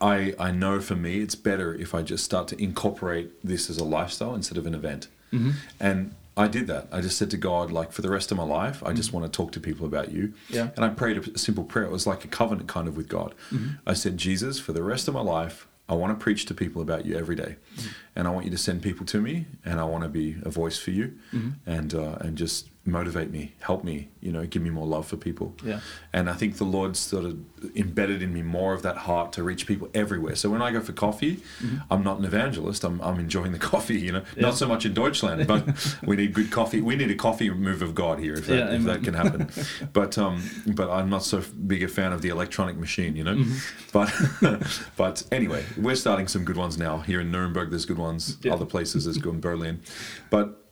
I, 0.00 0.34
I 0.40 0.50
know 0.50 0.80
for 0.80 0.96
me 0.96 1.20
it's 1.20 1.36
better 1.36 1.72
if 1.72 1.94
I 1.94 2.02
just 2.02 2.24
start 2.24 2.48
to 2.48 2.60
incorporate 2.60 3.30
this 3.46 3.70
as 3.70 3.78
a 3.78 3.84
lifestyle 3.84 4.34
instead 4.34 4.58
of 4.58 4.66
an 4.66 4.74
event. 4.74 5.06
And 5.78 6.16
I 6.36 6.48
did 6.48 6.66
that. 6.66 6.88
I 6.90 7.00
just 7.00 7.16
said 7.16 7.30
to 7.30 7.36
God, 7.36 7.70
like, 7.70 7.92
for 7.92 8.02
the 8.02 8.10
rest 8.10 8.32
of 8.32 8.36
my 8.38 8.42
life, 8.42 8.82
I 8.84 8.92
just 8.92 9.12
want 9.12 9.24
to 9.26 9.36
talk 9.36 9.52
to 9.52 9.60
people 9.60 9.86
about 9.86 10.10
you. 10.10 10.34
Yeah. 10.48 10.70
And 10.74 10.84
I 10.84 10.88
prayed 10.88 11.16
a 11.18 11.38
simple 11.38 11.62
prayer. 11.62 11.84
It 11.84 11.92
was 11.92 12.08
like 12.08 12.24
a 12.24 12.28
covenant 12.28 12.68
kind 12.68 12.88
of 12.88 12.96
with 12.96 13.08
God. 13.08 13.36
I 13.86 13.92
said, 13.94 14.16
Jesus, 14.18 14.58
for 14.58 14.72
the 14.72 14.82
rest 14.82 15.06
of 15.06 15.14
my 15.14 15.20
life, 15.20 15.67
I 15.88 15.94
want 15.94 16.18
to 16.18 16.22
preach 16.22 16.44
to 16.46 16.54
people 16.54 16.82
about 16.82 17.06
you 17.06 17.16
every 17.16 17.34
day. 17.36 17.56
and 18.14 18.26
I 18.28 18.30
want 18.30 18.44
you 18.44 18.50
to 18.50 18.58
send 18.58 18.82
people 18.82 19.06
to 19.06 19.20
me, 19.20 19.46
and 19.64 19.80
I 19.80 19.84
want 19.84 20.02
to 20.04 20.08
be 20.08 20.36
a 20.42 20.50
voice 20.50 20.78
for 20.78 20.90
you, 20.90 21.12
and 21.66 21.94
uh, 21.94 22.16
and 22.20 22.36
just 22.36 22.68
motivate 22.88 23.30
me, 23.30 23.54
help 23.60 23.84
me, 23.84 24.08
you 24.20 24.32
know, 24.32 24.44
give 24.46 24.62
me 24.62 24.70
more 24.70 24.86
love 24.86 25.06
for 25.06 25.16
people. 25.16 25.54
Yeah. 25.64 25.80
And 26.12 26.28
I 26.28 26.34
think 26.34 26.56
the 26.56 26.64
Lord 26.64 26.96
sort 26.96 27.24
of 27.24 27.38
embedded 27.76 28.22
in 28.22 28.32
me 28.32 28.42
more 28.42 28.72
of 28.74 28.82
that 28.82 28.96
heart 28.98 29.32
to 29.34 29.42
reach 29.42 29.66
people 29.66 29.88
everywhere. 29.94 30.34
So 30.36 30.48
when 30.50 30.62
I 30.62 30.70
go 30.70 30.80
for 30.80 30.92
coffee, 30.92 31.40
I'm 31.90 32.02
not 32.02 32.18
an 32.18 32.24
evangelist. 32.24 32.84
I'm, 32.84 33.00
I'm 33.00 33.18
enjoying 33.18 33.52
the 33.52 33.58
coffee, 33.72 33.98
you 34.00 34.12
know, 34.12 34.22
Yeah. 34.36 34.42
not 34.42 34.54
so 34.54 34.66
much 34.68 34.86
in 34.86 34.94
Deutschland, 34.94 35.46
but 35.46 35.64
we 36.04 36.16
need 36.16 36.32
good 36.34 36.50
coffee. 36.50 36.80
We 36.80 36.96
need 36.96 37.10
a 37.10 37.14
coffee 37.16 37.50
move 37.50 37.82
of 37.82 37.94
God 37.94 38.18
here, 38.18 38.34
if 38.34 38.46
that, 38.46 38.56
Yeah, 38.56 38.70
if 38.76 38.82
that 38.84 39.02
can 39.04 39.14
happen. 39.14 39.50
but 39.92 40.16
um, 40.18 40.42
but 40.66 40.90
I'm 40.90 41.08
not 41.10 41.22
so 41.24 41.42
big 41.66 41.82
a 41.82 41.88
fan 41.88 42.12
of 42.12 42.22
the 42.22 42.28
electronic 42.28 42.76
machine, 42.76 43.16
you 43.16 43.24
know. 43.24 43.44
But 43.92 44.12
but 44.96 45.22
anyway, 45.32 45.64
we're 45.76 45.94
starting 45.96 46.28
some 46.28 46.44
good 46.44 46.56
ones 46.56 46.78
now 46.78 46.98
here 46.98 47.20
in 47.20 47.30
Nuremberg. 47.30 47.70
There's 47.70 47.86
good 47.86 47.98
ones. 47.98 48.36
Yeah. 48.42 48.52
Other 48.54 48.64
places 48.66 49.04
there's 49.04 49.18
good 49.18 49.34
in 49.34 49.40
Berlin, 49.40 49.80
but 50.30 50.64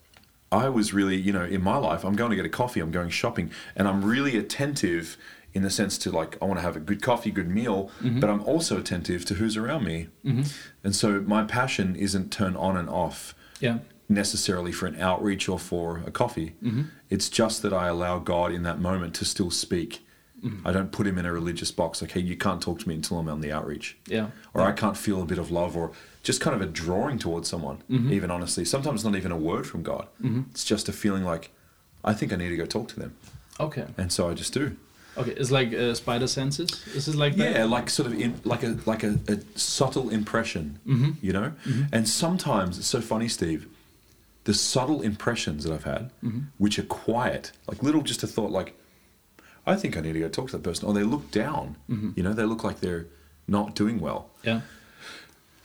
I 0.52 0.68
was 0.68 0.94
really, 0.94 1.16
you 1.16 1.32
know, 1.32 1.44
in 1.44 1.62
my 1.62 1.76
life, 1.76 2.04
I'm 2.04 2.14
going 2.14 2.30
to 2.30 2.36
get 2.36 2.44
a 2.46 2.50
coffee, 2.50 2.80
I'm 2.80 2.90
going 2.92 3.10
shopping, 3.10 3.50
and 3.74 3.88
I'm 3.88 4.04
really 4.04 4.36
attentive 4.36 5.16
in 5.52 5.62
the 5.62 5.70
sense 5.70 5.96
to 5.98 6.10
like, 6.10 6.36
I 6.40 6.44
want 6.44 6.58
to 6.58 6.62
have 6.62 6.76
a 6.76 6.80
good 6.80 7.02
coffee, 7.02 7.30
good 7.30 7.48
meal, 7.48 7.90
mm-hmm. 8.02 8.20
but 8.20 8.28
I'm 8.30 8.42
also 8.42 8.78
attentive 8.78 9.24
to 9.24 9.34
who's 9.34 9.56
around 9.56 9.84
me. 9.84 10.08
Mm-hmm. 10.24 10.42
And 10.84 10.94
so 10.94 11.20
my 11.22 11.44
passion 11.44 11.96
isn't 11.96 12.30
turn 12.30 12.54
on 12.56 12.76
and 12.76 12.88
off 12.88 13.34
Yeah. 13.58 13.78
necessarily 14.08 14.70
for 14.70 14.86
an 14.86 15.00
outreach 15.00 15.48
or 15.48 15.58
for 15.58 16.02
a 16.06 16.10
coffee. 16.10 16.54
Mm-hmm. 16.62 16.82
It's 17.10 17.28
just 17.28 17.62
that 17.62 17.72
I 17.72 17.88
allow 17.88 18.18
God 18.18 18.52
in 18.52 18.62
that 18.64 18.78
moment 18.78 19.14
to 19.16 19.24
still 19.24 19.50
speak. 19.50 20.05
I 20.64 20.70
don't 20.70 20.92
put 20.92 21.06
him 21.06 21.18
in 21.18 21.26
a 21.26 21.32
religious 21.32 21.72
box, 21.72 22.00
like, 22.00 22.12
hey, 22.12 22.20
you 22.20 22.36
can't 22.36 22.62
talk 22.62 22.78
to 22.80 22.88
me 22.88 22.94
until 22.94 23.18
I'm 23.18 23.28
on 23.28 23.40
the 23.40 23.50
outreach 23.50 23.96
Yeah. 24.06 24.28
or 24.54 24.62
I 24.62 24.72
can't 24.72 24.96
feel 24.96 25.20
a 25.20 25.24
bit 25.24 25.38
of 25.38 25.50
love, 25.50 25.76
or 25.76 25.90
just 26.22 26.40
kind 26.40 26.54
of 26.54 26.62
a 26.62 26.66
drawing 26.66 27.18
towards 27.18 27.48
someone, 27.48 27.78
mm-hmm. 27.90 28.12
even 28.12 28.30
honestly. 28.30 28.64
Sometimes 28.64 29.04
not 29.04 29.16
even 29.16 29.32
a 29.32 29.36
word 29.36 29.66
from 29.66 29.82
God. 29.82 30.06
Mm-hmm. 30.22 30.42
It's 30.50 30.64
just 30.64 30.88
a 30.88 30.92
feeling 30.92 31.24
like, 31.24 31.50
I 32.04 32.12
think 32.14 32.32
I 32.32 32.36
need 32.36 32.50
to 32.50 32.56
go 32.56 32.66
talk 32.66 32.88
to 32.88 33.00
them. 33.00 33.16
Okay. 33.58 33.86
And 33.98 34.12
so 34.12 34.28
I 34.30 34.34
just 34.34 34.52
do. 34.52 34.76
Okay. 35.16 35.32
It's 35.32 35.50
like 35.50 35.72
uh, 35.72 35.94
spider 35.94 36.26
senses. 36.26 36.68
Is 36.94 37.08
it 37.08 37.16
like 37.16 37.34
that? 37.36 37.56
Yeah, 37.56 37.64
like 37.64 37.90
sort 37.90 38.06
of 38.06 38.20
in, 38.20 38.40
like 38.44 38.62
a 38.62 38.76
like 38.84 39.02
a, 39.02 39.18
a 39.28 39.38
subtle 39.58 40.10
impression, 40.10 40.78
mm-hmm. 40.86 41.12
you 41.22 41.32
know. 41.32 41.54
And 41.90 42.06
sometimes 42.06 42.78
it's 42.78 42.86
so 42.86 43.00
funny, 43.00 43.28
Steve. 43.28 43.66
The 44.44 44.54
subtle 44.54 45.00
impressions 45.02 45.64
that 45.64 45.72
I've 45.72 45.84
had, 45.84 46.10
which 46.58 46.78
are 46.78 46.84
quiet, 46.84 47.52
like 47.66 47.82
little, 47.82 48.02
just 48.02 48.22
a 48.22 48.26
thought, 48.28 48.50
like, 48.50 48.78
I 49.66 49.74
think 49.76 49.96
I 49.96 50.00
need 50.00 50.12
to 50.14 50.20
go 50.20 50.28
talk 50.28 50.46
to 50.50 50.56
that 50.58 50.62
person, 50.62 50.86
or 50.88 50.94
they 50.94 51.02
look 51.02 51.30
down, 51.30 51.76
you 52.16 52.22
know, 52.22 52.32
they 52.32 52.44
look 52.44 52.62
like 52.64 52.80
they're 52.80 53.06
not 53.48 53.74
doing 53.74 54.00
well. 54.00 54.30
Yeah. 54.44 54.60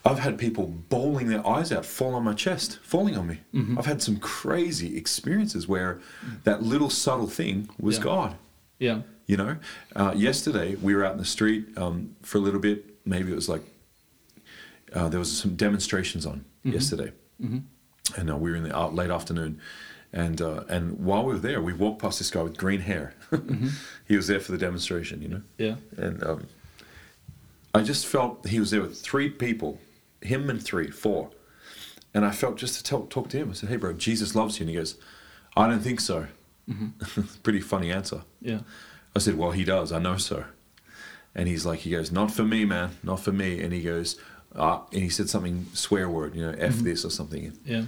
I've 0.04 0.18
had 0.20 0.40
people 0.40 0.66
bawling 0.90 1.28
their 1.28 1.46
eyes 1.46 1.72
out, 1.72 1.86
fall 1.86 2.16
on 2.16 2.24
my 2.24 2.34
chest, 2.34 2.80
falling 2.82 3.16
on 3.16 3.28
me. 3.28 3.42
I've 3.78 3.86
had 3.86 4.02
some 4.02 4.18
crazy 4.18 4.98
experiences 4.98 5.68
where 5.68 6.00
that 6.44 6.64
little 6.64 6.90
subtle 6.90 7.28
thing 7.28 7.70
was 7.80 7.98
Yeah. 7.98 8.04
God. 8.04 8.36
Yeah. 8.80 9.02
You 9.28 9.38
know, 9.38 9.58
uh, 9.96 10.14
yesterday 10.16 10.76
we 10.76 10.96
were 10.96 11.06
out 11.06 11.12
in 11.14 11.18
the 11.20 11.26
street 11.26 11.78
um, 11.78 12.16
for 12.24 12.40
a 12.40 12.42
little 12.42 12.60
bit. 12.60 12.78
Maybe 13.06 13.32
it 13.32 13.36
was 13.36 13.48
like 13.48 13.62
uh, 14.94 15.08
there 15.10 15.20
was 15.20 15.32
some 15.38 15.56
demonstrations 15.56 16.26
on 16.26 16.44
yesterday, 16.64 17.12
and 18.18 18.30
uh, 18.30 18.36
we 18.36 18.50
were 18.52 18.58
in 18.58 18.64
the 18.64 18.78
late 18.88 19.10
afternoon. 19.12 19.62
And 20.14 20.42
uh, 20.42 20.64
and 20.68 21.00
while 21.00 21.24
we 21.24 21.34
were 21.34 21.40
there, 21.40 21.62
we 21.62 21.74
walked 21.74 22.02
past 22.02 22.20
this 22.20 22.30
guy 22.30 22.42
with 22.42 22.58
green 22.58 22.82
hair. 22.82 23.14
he 24.08 24.16
was 24.16 24.28
there 24.28 24.40
for 24.40 24.52
the 24.52 24.58
demonstration, 24.58 25.22
you 25.22 25.30
know. 25.30 25.42
Yeah. 25.58 25.76
And 25.96 26.22
um, 26.24 26.48
I 27.74 27.82
just 27.82 28.06
felt 28.06 28.46
he 28.48 28.60
was 28.60 28.72
there 28.72 28.82
with 28.82 29.00
three 29.00 29.30
people, 29.30 29.80
him 30.22 30.50
and 30.50 30.62
three, 30.62 30.92
four. 30.92 31.30
And 32.14 32.26
I 32.26 32.32
felt 32.32 32.58
just 32.58 32.76
to 32.76 32.84
tell, 32.84 33.04
talk 33.04 33.30
to 33.30 33.38
him. 33.38 33.52
I 33.52 33.54
said, 33.54 33.70
"Hey, 33.70 33.78
bro, 33.78 33.94
Jesus 33.94 34.36
loves 34.36 34.60
you." 34.60 34.64
And 34.64 34.70
he 34.70 34.76
goes, 34.76 34.96
"I 35.56 35.68
don't 35.68 35.80
think 35.80 36.02
so." 36.02 36.28
Pretty 37.44 37.62
funny 37.62 37.92
answer. 37.92 38.24
Yeah. 38.42 38.60
I 39.16 39.20
said, 39.20 39.38
"Well, 39.38 39.52
he 39.52 39.64
does. 39.64 39.94
I 39.94 40.00
know 40.00 40.18
so." 40.18 40.44
And 41.34 41.48
he's 41.48 41.66
like, 41.66 41.80
he 41.80 41.92
goes, 41.92 42.12
"Not 42.12 42.32
for 42.32 42.44
me, 42.44 42.66
man. 42.66 42.98
Not 43.02 43.22
for 43.22 43.32
me." 43.32 43.62
And 43.62 43.72
he 43.72 43.82
goes, 43.82 44.20
uh, 44.56 44.80
and 44.92 45.02
he 45.02 45.10
said 45.10 45.30
something 45.30 45.68
swear 45.74 46.10
word, 46.10 46.36
you 46.36 46.42
know, 46.42 46.54
f 46.58 46.76
this 46.80 47.06
or 47.06 47.10
something. 47.10 47.58
Yeah. 47.66 47.84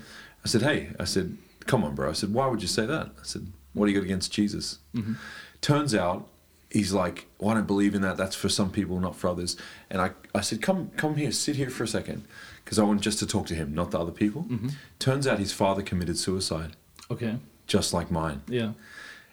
I 0.46 0.48
said, 0.48 0.62
"Hey," 0.62 0.92
I 0.98 1.03
said, 1.03 1.38
"Come 1.65 1.84
on, 1.84 1.96
bro." 1.96 2.10
I 2.10 2.13
said, 2.13 2.34
"Why 2.34 2.48
would 2.48 2.62
you 2.62 2.67
say 2.67 2.86
that?" 2.86 3.08
I 3.20 3.24
said, 3.24 3.48
"What 3.74 3.86
do 3.86 3.91
you 3.91 3.98
got 4.00 4.05
against 4.05 4.32
Jesus?" 4.32 4.79
Mm-hmm. 4.96 5.13
Turns 5.62 5.96
out 5.96 6.27
he's 6.70 6.91
like, 6.93 7.27
well, 7.39 7.51
"I 7.51 7.53
don't 7.55 7.67
believe 7.67 7.96
in 7.96 8.01
that. 8.01 8.17
That's 8.17 8.36
for 8.36 8.50
some 8.50 8.70
people, 8.72 9.00
not 9.00 9.15
for 9.15 9.27
others." 9.29 9.55
And 9.89 10.01
I, 10.01 10.12
I 10.36 10.41
said, 10.41 10.62
"Come, 10.62 10.91
come 10.98 11.15
here, 11.15 11.32
sit 11.32 11.55
here 11.55 11.70
for 11.70 11.84
a 11.84 11.88
second, 11.88 12.25
because 12.63 12.79
I 12.79 12.84
want 12.84 13.01
just 13.01 13.20
to 13.20 13.27
talk 13.27 13.46
to 13.48 13.55
him, 13.55 13.74
not 13.74 13.91
the 13.91 14.00
other 14.00 14.12
people." 14.12 14.43
Mm-hmm. 14.43 14.70
Turns 15.00 15.27
out 15.27 15.39
his 15.39 15.51
father 15.53 15.82
committed 15.82 16.17
suicide, 16.17 16.75
Okay. 17.12 17.38
just 17.67 17.93
like 17.93 18.10
mine. 18.12 18.41
Yeah. 18.48 18.72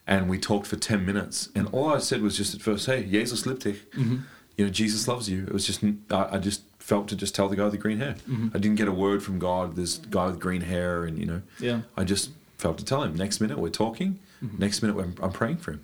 And 0.06 0.28
we 0.28 0.38
talked 0.38 0.66
for 0.66 0.76
ten 0.76 1.04
minutes, 1.06 1.48
and 1.54 1.68
all 1.72 1.88
I 1.94 1.98
said 1.98 2.20
was 2.22 2.36
just 2.36 2.54
at 2.54 2.60
first, 2.62 2.86
"Hey, 2.86 3.04
Jesus 3.04 3.44
liebt 3.46 3.60
dich." 3.62 3.90
Mm-hmm. 3.92 4.16
You 4.56 4.66
know, 4.66 4.70
Jesus 4.70 5.08
loves 5.08 5.28
you. 5.30 5.44
It 5.44 5.52
was 5.54 5.64
just, 5.66 5.82
I, 6.10 6.28
I 6.32 6.38
just 6.38 6.62
felt 6.90 7.06
to 7.08 7.16
just 7.16 7.34
tell 7.36 7.48
the 7.48 7.56
guy 7.56 7.64
with 7.64 7.72
the 7.72 7.78
green 7.86 7.98
hair. 8.04 8.14
Mm-hmm. 8.28 8.48
I 8.54 8.58
didn't 8.58 8.76
get 8.82 8.88
a 8.88 8.92
word 9.06 9.22
from 9.22 9.38
God. 9.38 9.76
This 9.76 9.92
guy 10.16 10.26
with 10.26 10.40
green 10.46 10.62
hair, 10.72 11.04
and 11.04 11.14
you 11.20 11.26
know, 11.30 11.40
Yeah. 11.68 11.80
I 11.96 12.02
just 12.04 12.30
felt 12.58 12.76
to 12.78 12.84
tell 12.84 13.02
him. 13.04 13.14
Next 13.14 13.40
minute 13.40 13.58
we're 13.58 13.70
talking. 13.86 14.18
Mm-hmm. 14.42 14.58
Next 14.64 14.82
minute 14.82 14.96
I'm, 15.04 15.14
I'm 15.24 15.32
praying 15.40 15.58
for 15.64 15.70
him, 15.74 15.82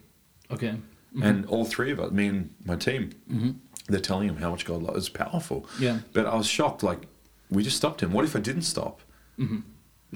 Okay. 0.50 0.74
Mm-hmm. 1.14 1.22
and 1.28 1.46
all 1.46 1.64
three 1.64 1.90
of 1.94 1.98
us, 2.00 2.10
me 2.10 2.26
and 2.32 2.40
my 2.70 2.76
team, 2.76 3.02
they're 3.88 4.00
telling 4.10 4.28
him 4.30 4.36
how 4.44 4.50
much 4.50 4.64
God 4.70 4.82
loves. 4.82 4.98
It's 4.98 5.08
powerful. 5.08 5.58
Yeah. 5.78 5.96
But 6.12 6.26
I 6.26 6.34
was 6.34 6.46
shocked. 6.58 6.82
Like 6.82 7.00
we 7.54 7.62
just 7.62 7.76
stopped 7.76 8.02
him. 8.02 8.10
What 8.12 8.24
if 8.24 8.34
I 8.34 8.40
didn't 8.48 8.66
stop? 8.74 9.00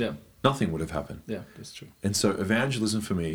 Yeah. 0.02 0.12
Nothing 0.42 0.72
would 0.72 0.80
have 0.80 0.90
happened. 0.90 1.20
Yeah. 1.26 1.42
That's 1.56 1.72
true. 1.72 1.88
And 2.02 2.16
so 2.16 2.30
evangelism 2.30 3.00
for 3.02 3.14
me 3.14 3.32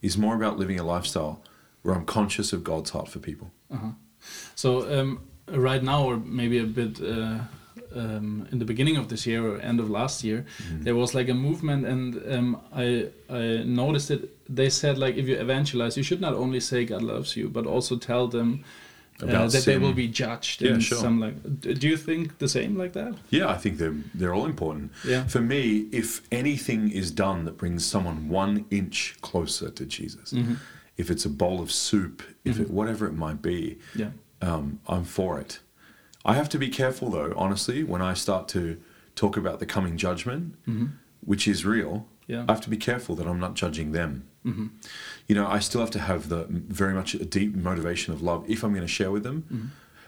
is 0.00 0.16
more 0.16 0.34
about 0.40 0.58
living 0.58 0.78
a 0.80 0.84
lifestyle 0.94 1.34
where 1.82 1.94
I'm 1.94 2.06
conscious 2.06 2.52
of 2.54 2.62
God's 2.64 2.90
heart 2.94 3.08
for 3.08 3.18
people. 3.18 3.48
Uh-huh. 3.74 3.92
So 4.54 4.68
um, 4.98 5.10
right 5.48 5.82
now, 5.82 6.04
or 6.04 6.16
maybe 6.18 6.58
a 6.58 6.64
bit 6.66 7.00
uh, 7.00 7.38
um, 7.94 8.46
in 8.52 8.58
the 8.58 8.64
beginning 8.64 8.96
of 8.96 9.08
this 9.08 9.26
year 9.26 9.46
or 9.46 9.58
end 9.60 9.80
of 9.80 9.88
last 9.90 10.24
year, 10.24 10.44
Mm-hmm. 10.44 10.82
there 10.84 10.94
was 10.94 11.14
like 11.14 11.28
a 11.30 11.34
movement, 11.34 11.86
and 11.86 12.14
um, 12.34 12.56
I 12.72 13.08
I 13.30 13.62
noticed 13.64 14.10
it. 14.10 14.30
They 14.56 14.70
said 14.70 14.98
like 14.98 15.16
if 15.16 15.26
you 15.28 15.36
evangelize, 15.40 15.96
you 15.96 16.02
should 16.04 16.20
not 16.20 16.34
only 16.34 16.60
say 16.60 16.84
God 16.84 17.02
loves 17.02 17.36
you, 17.36 17.48
but 17.48 17.66
also 17.66 17.96
tell 17.96 18.28
them. 18.28 18.64
Uh, 19.22 19.26
About 19.28 19.52
that 19.52 19.64
they 19.64 19.78
will 19.78 19.92
be 19.94 20.08
judged 20.08 20.60
Yeah, 20.60 20.74
in 20.74 20.80
sure. 20.80 20.98
some 20.98 21.20
like 21.20 21.36
do 21.80 21.86
you 21.88 21.96
think 21.96 22.38
the 22.38 22.48
same 22.48 22.74
like 22.82 22.92
that 22.94 23.14
Yeah, 23.30 23.46
I 23.56 23.58
think 23.60 23.78
they're 23.78 23.94
they're 24.18 24.34
all 24.34 24.44
important. 24.46 24.90
Yeah. 25.06 25.28
For 25.28 25.40
me, 25.40 25.86
if 25.92 26.20
anything 26.32 26.90
is 26.90 27.12
done 27.12 27.44
that 27.44 27.56
brings 27.56 27.86
someone 27.86 28.28
one 28.28 28.64
inch 28.70 29.14
closer 29.20 29.70
to 29.70 29.84
Jesus, 29.84 30.32
Mm-hmm. 30.32 30.54
if 30.96 31.10
it's 31.10 31.24
a 31.26 31.30
bowl 31.30 31.60
of 31.60 31.70
soup, 31.70 32.22
if 32.44 32.58
it 32.58 32.68
whatever 32.70 33.06
it 33.06 33.14
might 33.14 33.40
be, 33.40 33.78
yeah 33.94 34.10
um, 34.44 34.80
I'm 34.86 35.04
for 35.04 35.38
it. 35.40 35.60
I 36.24 36.34
have 36.34 36.48
to 36.50 36.58
be 36.58 36.68
careful 36.68 37.10
though, 37.10 37.32
honestly, 37.36 37.82
when 37.82 38.02
I 38.02 38.14
start 38.14 38.48
to 38.48 38.80
talk 39.14 39.36
about 39.36 39.58
the 39.60 39.66
coming 39.66 39.96
judgment, 39.96 40.54
which 41.20 41.46
is 41.48 41.64
real. 41.64 41.92
Mm-hmm. 41.92 42.32
Yeah. 42.32 42.44
I 42.48 42.52
have 42.52 42.62
to 42.62 42.70
be 42.70 42.78
careful 42.78 43.14
that 43.16 43.26
I'm 43.26 43.38
not 43.38 43.54
judging 43.54 43.92
them. 43.92 44.28
You 45.26 45.34
know, 45.34 45.46
I 45.46 45.58
still 45.58 45.80
have 45.80 45.90
to 45.92 45.98
have 46.00 46.28
the 46.28 46.46
very 46.48 46.94
much 46.94 47.14
a 47.14 47.24
deep 47.24 47.54
motivation 47.54 48.12
of 48.14 48.22
love 48.22 48.44
if 48.48 48.62
I'm 48.62 48.72
going 48.72 48.82
to 48.82 48.88
share 48.88 49.10
with 49.10 49.22
them. 49.22 49.44
Mm-hmm. 49.52 49.66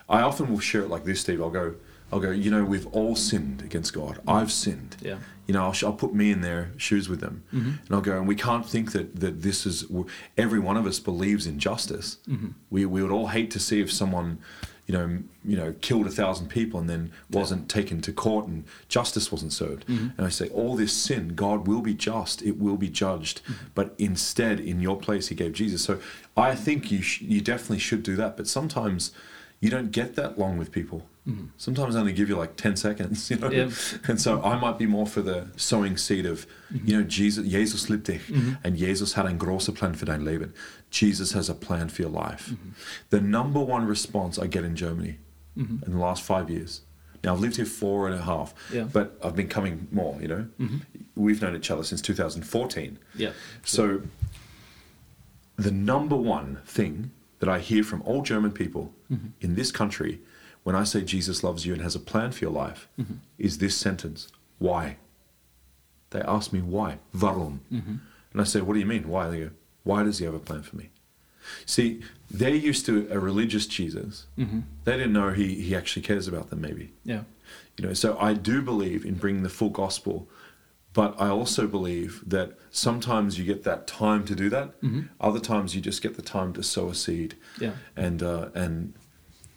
I 0.08 0.22
often 0.22 0.50
will 0.50 0.60
share 0.60 0.82
it 0.82 0.88
like 0.88 1.04
this, 1.04 1.20
Steve. 1.20 1.40
I'll 1.42 1.50
go, 1.50 1.74
I'll 2.12 2.20
go. 2.20 2.30
You 2.30 2.50
know, 2.50 2.64
we've 2.64 2.86
all 2.88 3.16
sinned 3.16 3.62
against 3.62 3.92
God. 3.92 4.20
I've 4.26 4.52
sinned. 4.52 4.96
Yeah. 5.02 5.18
You 5.46 5.54
know, 5.54 5.64
I'll, 5.64 5.74
I'll 5.84 5.92
put 5.92 6.14
me 6.14 6.30
in 6.30 6.40
their 6.40 6.72
shoes 6.76 7.08
with 7.08 7.20
them, 7.20 7.44
mm-hmm. 7.54 7.68
and 7.68 7.90
I'll 7.90 8.00
go. 8.00 8.18
And 8.18 8.26
we 8.26 8.34
can't 8.34 8.66
think 8.68 8.92
that 8.92 9.20
that 9.20 9.42
this 9.42 9.66
is. 9.66 9.84
Every 10.36 10.58
one 10.58 10.76
of 10.76 10.86
us 10.86 10.98
believes 10.98 11.46
in 11.46 11.58
justice. 11.58 12.18
Mm-hmm. 12.28 12.48
We 12.70 12.84
we 12.86 13.02
would 13.02 13.12
all 13.12 13.28
hate 13.28 13.50
to 13.52 13.60
see 13.60 13.80
if 13.80 13.92
someone, 13.92 14.38
you 14.86 14.94
know, 14.94 15.22
you 15.44 15.56
know, 15.56 15.74
killed 15.80 16.06
a 16.06 16.10
thousand 16.10 16.48
people 16.48 16.80
and 16.80 16.90
then 16.90 17.12
wasn't 17.30 17.68
taken 17.68 18.00
to 18.02 18.12
court 18.12 18.46
and 18.46 18.64
justice 18.88 19.30
wasn't 19.30 19.52
served. 19.52 19.86
Mm-hmm. 19.86 20.08
And 20.16 20.26
I 20.26 20.30
say, 20.30 20.48
all 20.48 20.74
this 20.74 20.92
sin, 20.92 21.34
God 21.34 21.68
will 21.68 21.80
be 21.80 21.94
just. 21.94 22.42
It 22.42 22.58
will 22.58 22.76
be 22.76 22.88
judged. 22.88 23.40
But 23.74 23.94
instead, 23.98 24.58
in 24.58 24.80
your 24.80 24.96
place, 24.96 25.28
He 25.28 25.34
gave 25.34 25.52
Jesus. 25.52 25.82
So 25.82 26.00
I 26.36 26.54
think 26.54 26.90
you 26.90 27.02
sh- 27.02 27.22
you 27.22 27.40
definitely 27.40 27.78
should 27.78 28.02
do 28.02 28.16
that. 28.16 28.36
But 28.36 28.48
sometimes 28.48 29.12
you 29.60 29.70
don't 29.70 29.90
get 29.90 30.14
that 30.16 30.38
long 30.38 30.58
with 30.58 30.70
people. 30.70 31.06
Mm-hmm. 31.26 31.46
Sometimes 31.56 31.96
I 31.96 32.00
only 32.00 32.12
give 32.12 32.28
you 32.28 32.36
like 32.36 32.56
10 32.56 32.76
seconds, 32.76 33.30
you 33.30 33.36
know? 33.36 33.50
Yeah. 33.50 33.70
And 34.06 34.20
so 34.20 34.40
I 34.42 34.56
might 34.58 34.78
be 34.78 34.86
more 34.86 35.06
for 35.06 35.22
the 35.22 35.48
sowing 35.56 35.96
seed 35.96 36.24
of, 36.26 36.46
mm-hmm. 36.72 36.86
you 36.86 36.96
know, 36.96 37.02
Jesus, 37.02 37.46
Jesus 37.48 37.88
liebt 37.88 38.04
dich. 38.04 38.22
Mm-hmm. 38.28 38.52
And 38.62 38.76
Jesus 38.76 39.14
hat 39.14 39.26
ein 39.26 39.38
großer 39.38 39.74
Plan 39.74 39.94
für 39.94 40.04
dein 40.04 40.24
Leben. 40.24 40.52
Jesus 40.90 41.32
has 41.32 41.48
a 41.48 41.54
plan 41.54 41.88
for 41.88 42.02
your 42.02 42.10
life. 42.10 42.54
The 43.10 43.20
number 43.20 43.60
one 43.60 43.86
response 43.86 44.38
I 44.38 44.46
get 44.46 44.64
in 44.64 44.76
Germany 44.76 45.18
in 45.56 45.80
the 45.86 45.98
last 45.98 46.22
five 46.22 46.48
years. 46.50 46.82
Now 47.24 47.32
I've 47.34 47.40
lived 47.40 47.56
here 47.56 47.64
four 47.66 48.06
and 48.06 48.14
a 48.14 48.22
half, 48.22 48.54
Yeah. 48.72 48.84
but 48.84 49.18
I've 49.24 49.34
been 49.34 49.48
coming 49.48 49.88
more, 49.90 50.16
you 50.20 50.28
know? 50.28 50.46
We've 51.16 51.40
known 51.42 51.56
each 51.56 51.70
other 51.72 51.82
since 51.82 52.00
2014. 52.02 52.98
yeah 53.16 53.32
So, 53.64 54.02
the 55.56 55.70
number 55.72 56.14
one 56.14 56.58
thing 56.66 57.10
that 57.46 57.52
I 57.52 57.58
hear 57.60 57.84
from 57.84 58.02
all 58.02 58.22
German 58.22 58.50
people 58.52 58.92
in 59.40 59.54
this 59.54 59.70
country 59.70 60.20
when 60.64 60.74
I 60.74 60.82
say 60.84 61.02
Jesus 61.02 61.44
loves 61.44 61.64
you 61.64 61.72
and 61.72 61.80
has 61.82 61.94
a 61.94 62.00
plan 62.00 62.32
for 62.32 62.44
your 62.44 62.50
life 62.52 62.88
is 63.38 63.58
this 63.58 63.76
sentence 63.76 64.28
Why? 64.58 64.96
They 66.10 66.20
ask 66.22 66.52
me 66.52 66.60
why. 66.60 66.98
Warum? 67.14 67.60
And 68.32 68.40
I 68.40 68.44
say, 68.44 68.60
What 68.60 68.74
do 68.74 68.80
you 68.80 68.86
mean? 68.86 69.08
Why? 69.08 69.28
They 69.28 69.40
go, 69.40 69.50
Why 69.84 70.02
does 70.02 70.18
he 70.18 70.24
have 70.24 70.34
a 70.34 70.38
plan 70.40 70.62
for 70.62 70.76
me? 70.76 70.90
See, 71.66 72.00
they're 72.30 72.50
used 72.54 72.86
to 72.86 73.06
a 73.10 73.18
religious 73.20 73.66
Jesus. 73.66 74.26
They 74.36 74.92
didn't 74.96 75.12
know 75.12 75.30
he, 75.32 75.54
he 75.62 75.76
actually 75.76 76.02
cares 76.02 76.26
about 76.26 76.50
them, 76.50 76.60
maybe. 76.60 76.92
yeah 77.04 77.22
You 77.76 77.86
know, 77.86 77.94
so 77.94 78.18
I 78.18 78.34
do 78.34 78.62
believe 78.62 79.04
in 79.04 79.14
bringing 79.14 79.42
the 79.44 79.48
full 79.58 79.70
gospel, 79.70 80.28
but 80.96 81.14
I 81.20 81.28
also 81.28 81.66
believe 81.66 82.22
that 82.26 82.54
sometimes 82.70 83.38
you 83.38 83.44
get 83.44 83.64
that 83.64 83.86
time 83.86 84.24
to 84.24 84.34
do 84.34 84.48
that. 84.48 84.70
Other 85.20 85.40
times 85.40 85.74
you 85.74 85.82
just 85.82 86.00
get 86.00 86.16
the 86.16 86.22
time 86.22 86.54
to 86.54 86.62
sow 86.62 86.88
a 86.88 86.94
seed. 86.94 87.34
Yeah. 87.60 87.72
And 87.94 88.22
uh, 88.22 88.48
and 88.54 88.94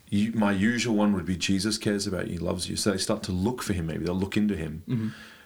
you, 0.10 0.34
my 0.34 0.52
usual 0.52 0.96
one 0.98 1.14
would 1.14 1.26
be 1.26 1.38
Jesus 1.38 1.78
cares 1.78 2.06
about 2.06 2.28
you, 2.28 2.40
loves 2.40 2.70
you. 2.70 2.76
So 2.76 2.92
they 2.92 2.98
start 2.98 3.24
to 3.24 3.32
look 3.32 3.64
for 3.64 3.72
him. 3.72 3.86
Maybe 3.86 4.04
they'll 4.04 4.24
look 4.26 4.36
into 4.36 4.58
him. 4.58 4.84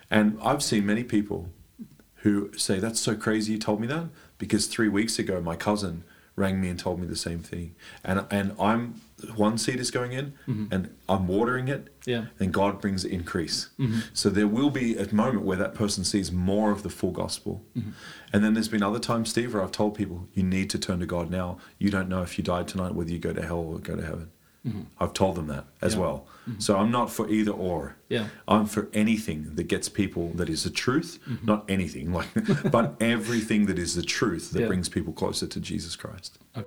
And 0.10 0.40
I've 0.42 0.64
seen 0.64 0.84
many 0.84 1.04
people 1.04 1.50
who 2.24 2.52
say, 2.58 2.80
"That's 2.80 3.00
so 3.00 3.16
crazy 3.16 3.54
you 3.54 3.60
told 3.60 3.80
me 3.80 3.86
that," 3.86 4.08
because 4.40 4.66
three 4.66 4.90
weeks 4.90 5.20
ago 5.20 5.42
my 5.42 5.56
cousin 5.56 6.06
rang 6.36 6.60
me 6.60 6.70
and 6.70 6.80
told 6.80 7.02
me 7.02 7.06
the 7.06 7.16
same 7.28 7.42
thing. 7.52 7.76
And 8.04 8.26
and 8.32 8.56
I'm 8.60 9.02
one 9.36 9.58
seed 9.58 9.80
is 9.80 9.92
going 9.92 10.12
in, 10.14 10.34
mm-hmm. 10.48 10.66
and 10.72 10.94
I'm 11.08 11.28
watering 11.28 11.68
it, 11.68 11.90
Yeah. 12.06 12.26
and 12.40 12.54
God 12.54 12.80
brings 12.82 13.04
increase. 13.06 13.70
Mm-hmm. 13.80 14.00
So 14.14 14.30
there 14.30 14.48
will 14.48 14.70
be 14.70 14.96
a 14.98 15.14
moment 15.14 15.44
where 15.44 15.58
that 15.58 15.74
person 15.74 16.04
sees 16.04 16.32
more 16.32 16.72
of 16.72 16.84
the 16.84 16.90
full 16.90 17.12
gospel. 17.12 17.64
Mm-hmm. 17.78 17.92
And 18.34 18.44
then 18.44 18.54
there's 18.54 18.68
been 18.68 18.84
other 18.84 19.00
times, 19.00 19.30
Steve, 19.30 19.54
where 19.54 19.64
I've 19.64 19.72
told 19.72 19.96
people, 19.96 20.28
you 20.34 20.44
need 20.44 20.70
to 20.72 20.80
turn 20.80 21.00
to 21.00 21.06
God 21.06 21.30
now. 21.30 21.58
You 21.78 21.90
don't 21.90 22.10
know 22.10 22.22
if 22.24 22.38
you 22.38 22.44
died 22.44 22.68
tonight 22.68 22.96
whether 22.96 23.12
you 23.12 23.20
go 23.20 23.34
to 23.34 23.42
hell 23.46 23.60
or 23.60 23.80
go 23.80 23.96
to 23.96 24.04
heaven. 24.06 24.30
I've 24.98 25.12
told 25.12 25.36
them 25.36 25.48
that 25.48 25.66
as 25.82 25.94
Yeah. 25.94 26.00
well. 26.00 26.28
So 26.58 26.78
I'm 26.78 26.90
not 26.90 27.12
for 27.12 27.30
either 27.30 27.52
or. 27.52 27.98
Yeah. 28.08 28.28
I'm 28.48 28.66
for 28.66 28.88
anything 28.94 29.56
that 29.56 29.64
gets 29.68 29.90
people 29.90 30.30
that 30.36 30.48
is 30.50 30.64
the 30.64 30.70
truth, 30.70 31.20
not 31.44 31.66
anything 31.70 32.14
like, 32.14 32.30
but 32.72 32.96
everything 33.02 33.66
that 33.66 33.78
is 33.78 33.94
the 33.96 34.02
truth 34.04 34.52
that 34.52 34.62
Yeah. 34.62 34.68
brings 34.68 34.88
people 34.88 35.12
closer 35.12 35.48
to 35.48 35.60
Jesus 35.60 35.98
Christ. 35.98 36.40
Aus 36.56 36.64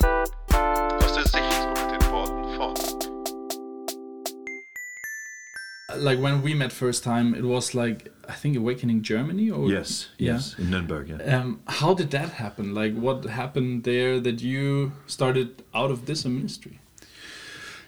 like 6.01 6.19
when 6.19 6.43
we 6.43 6.55
met 6.55 6.73
first 6.73 7.03
time 7.05 7.35
it 7.35 7.45
was 7.45 7.75
like 7.75 8.13
i 8.29 8.33
think 8.33 8.57
awakening 8.57 9.03
germany 9.03 9.51
or 9.51 9.69
Yes, 9.71 10.09
Yeah. 10.19 10.35
yes, 10.35 10.55
in 10.59 10.71
Nuremberg, 10.71 11.09
yeah. 11.09 11.37
um, 11.41 11.61
how 11.67 11.95
did 11.95 12.11
that 12.11 12.31
happen 12.33 12.75
like 12.75 12.95
what 12.95 13.25
happened 13.25 13.85
there 13.85 14.21
that 14.21 14.41
you 14.43 14.93
started 15.07 15.49
out 15.75 15.91
of 15.91 16.07
this 16.07 16.25
ministry 16.25 16.79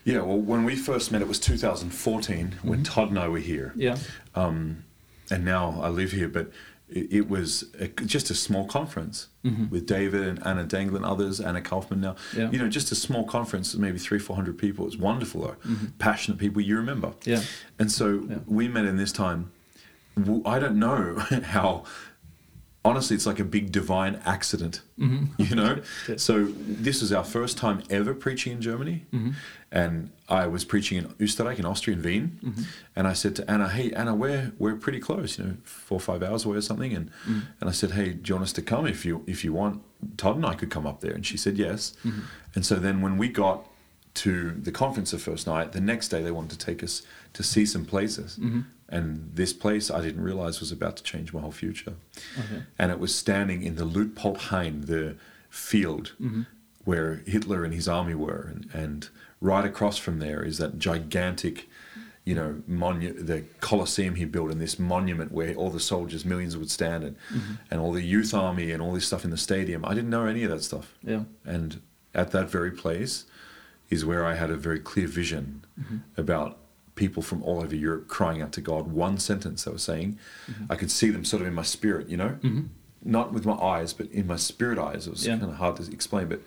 Yeah, 0.04 0.22
well, 0.28 0.40
when 0.40 0.64
we 0.64 0.74
first 0.76 1.12
met, 1.12 1.20
it 1.22 1.28
was 1.28 1.38
2014 1.40 2.54
when 2.62 2.82
Todd 2.82 3.08
and 3.10 3.18
I 3.18 3.28
were 3.28 3.42
here. 3.52 3.72
yeah 3.76 3.96
Um, 4.34 4.84
and 5.30 5.44
now 5.44 5.64
I 5.82 5.88
live 5.90 6.12
here, 6.12 6.28
but 6.28 6.46
it, 6.90 7.12
it 7.12 7.28
was 7.28 7.64
a, 7.78 7.88
just 7.88 8.30
a 8.30 8.34
small 8.34 8.66
conference 8.66 9.28
mm-hmm. 9.44 9.68
with 9.68 9.86
David 9.86 10.22
and 10.26 10.46
Anna 10.46 10.64
Dengel 10.64 10.96
and 10.96 11.04
others, 11.04 11.40
Anna 11.40 11.60
Kaufman 11.60 12.00
now. 12.00 12.16
Yeah. 12.36 12.50
You 12.50 12.58
know, 12.58 12.68
just 12.68 12.90
a 12.92 12.94
small 12.94 13.24
conference, 13.24 13.74
maybe 13.74 13.98
three, 13.98 14.18
four 14.18 14.36
hundred 14.36 14.58
people. 14.58 14.86
It's 14.86 14.96
wonderful, 14.96 15.42
though. 15.42 15.56
Mm-hmm. 15.68 15.86
Passionate 15.98 16.38
people, 16.38 16.62
you 16.62 16.76
remember. 16.76 17.12
Yeah. 17.24 17.42
And 17.78 17.90
so 17.90 18.42
we 18.46 18.68
met 18.68 18.84
in 18.84 18.96
this 18.96 19.12
time. 19.12 19.52
I 20.44 20.58
don't 20.58 20.78
know 20.78 21.16
how. 21.44 21.84
Honestly, 22.88 23.14
it's 23.16 23.26
like 23.26 23.38
a 23.38 23.44
big 23.44 23.70
divine 23.70 24.14
accident, 24.24 24.80
mm-hmm. 24.98 25.24
you 25.48 25.54
know. 25.54 25.74
So 26.16 26.32
this 26.84 27.00
was 27.02 27.12
our 27.12 27.24
first 27.24 27.58
time 27.58 27.82
ever 27.90 28.14
preaching 28.14 28.52
in 28.56 28.60
Germany, 28.62 29.04
mm-hmm. 29.12 29.32
and 29.70 30.10
I 30.28 30.46
was 30.46 30.64
preaching 30.64 30.96
in 30.98 31.04
Österreich, 31.24 31.58
in 31.58 31.66
Austria, 31.66 31.96
in 31.96 32.02
Wien, 32.02 32.38
mm-hmm. 32.42 32.62
and 32.96 33.06
I 33.06 33.14
said 33.22 33.36
to 33.36 33.50
Anna, 33.50 33.68
"Hey, 33.68 33.92
Anna, 33.92 34.14
we're 34.14 34.52
we're 34.58 34.76
pretty 34.76 35.00
close, 35.00 35.38
you 35.38 35.44
know, 35.44 35.54
four 35.64 35.96
or 36.02 36.06
five 36.10 36.22
hours 36.22 36.44
away 36.44 36.56
or 36.56 36.62
something." 36.70 36.92
And 36.98 37.10
and 37.60 37.68
I 37.72 37.72
said, 37.72 37.90
"Hey, 37.90 38.08
do 38.20 38.28
you 38.28 38.34
want 38.36 38.44
us 38.48 38.54
to 38.54 38.62
come 38.62 38.86
if 38.86 39.04
you 39.04 39.14
if 39.26 39.44
you 39.44 39.52
want? 39.52 39.82
Todd 40.16 40.36
and 40.36 40.46
I 40.46 40.54
could 40.54 40.70
come 40.70 40.86
up 40.86 41.00
there." 41.00 41.14
And 41.18 41.24
she 41.26 41.36
said, 41.36 41.54
"Yes." 41.58 41.80
And 42.54 42.64
so 42.64 42.74
then 42.76 43.02
when 43.02 43.18
we 43.18 43.28
got 43.28 43.58
to 44.14 44.50
the 44.50 44.72
conference 44.72 45.10
the 45.12 45.18
first 45.18 45.46
night, 45.46 45.72
the 45.72 45.80
next 45.80 46.08
day 46.08 46.22
they 46.22 46.32
wanted 46.32 46.58
to 46.58 46.66
take 46.66 46.82
us 46.82 47.02
to 47.32 47.42
see 47.42 47.66
some 47.66 47.84
places. 47.84 48.36
Mm-hmm. 48.40 48.60
And 48.88 49.30
this 49.34 49.52
place 49.52 49.90
I 49.90 50.00
didn't 50.00 50.22
realize 50.22 50.60
was 50.60 50.72
about 50.72 50.96
to 50.96 51.02
change 51.02 51.32
my 51.32 51.40
whole 51.40 51.52
future. 51.52 51.94
Okay. 52.38 52.62
And 52.78 52.90
it 52.90 52.98
was 52.98 53.14
standing 53.14 53.62
in 53.62 53.76
the 53.76 53.84
Luitpoldhain, 53.84 54.86
the 54.86 55.16
field 55.50 56.14
mm-hmm. 56.20 56.42
where 56.84 57.22
Hitler 57.26 57.64
and 57.64 57.74
his 57.74 57.86
army 57.86 58.14
were. 58.14 58.50
And, 58.50 58.68
and 58.72 59.08
right 59.40 59.64
across 59.64 59.98
from 59.98 60.20
there 60.20 60.42
is 60.42 60.56
that 60.56 60.78
gigantic, 60.78 61.68
you 62.24 62.34
know, 62.34 62.62
monu- 62.68 63.26
the 63.26 63.44
Colosseum 63.60 64.14
he 64.14 64.24
built 64.24 64.50
and 64.50 64.60
this 64.60 64.78
monument 64.78 65.32
where 65.32 65.54
all 65.54 65.70
the 65.70 65.80
soldiers, 65.80 66.24
millions 66.24 66.56
would 66.56 66.70
stand 66.70 67.04
and, 67.04 67.16
mm-hmm. 67.30 67.54
and 67.70 67.80
all 67.80 67.92
the 67.92 68.02
youth 68.02 68.32
army 68.32 68.70
and 68.70 68.80
all 68.80 68.92
this 68.92 69.06
stuff 69.06 69.22
in 69.22 69.30
the 69.30 69.36
stadium. 69.36 69.84
I 69.84 69.92
didn't 69.94 70.10
know 70.10 70.24
any 70.24 70.44
of 70.44 70.50
that 70.50 70.62
stuff. 70.62 70.94
yeah 71.04 71.24
And 71.44 71.82
at 72.14 72.30
that 72.30 72.48
very 72.48 72.70
place 72.70 73.26
is 73.90 74.04
where 74.04 74.24
I 74.24 74.34
had 74.34 74.50
a 74.50 74.56
very 74.56 74.80
clear 74.80 75.06
vision 75.06 75.64
about 76.16 76.58
people 76.98 77.22
from 77.22 77.42
all 77.44 77.62
over 77.62 77.76
Europe 77.76 78.08
crying 78.08 78.42
out 78.42 78.52
to 78.52 78.60
God. 78.60 78.88
One 78.88 79.16
sentence 79.18 79.64
they 79.64 79.70
were 79.70 79.78
saying, 79.78 80.18
mm-hmm. 80.50 80.64
I 80.72 80.74
could 80.74 80.90
see 80.90 81.10
them 81.10 81.24
sort 81.24 81.40
of 81.42 81.48
in 81.48 81.54
my 81.54 81.62
spirit, 81.62 82.08
you 82.08 82.16
know, 82.16 82.32
mm-hmm. 82.42 82.66
not 83.02 83.32
with 83.32 83.46
my 83.46 83.54
eyes, 83.54 83.92
but 83.92 84.06
in 84.10 84.26
my 84.26 84.36
spirit 84.36 84.78
eyes. 84.78 85.06
It 85.06 85.10
was 85.10 85.24
Yeah. 85.24 85.38
kind 85.38 85.50
of 85.52 85.58
hard 85.58 85.76
to 85.76 85.90
explain, 85.92 86.26
but 86.28 86.40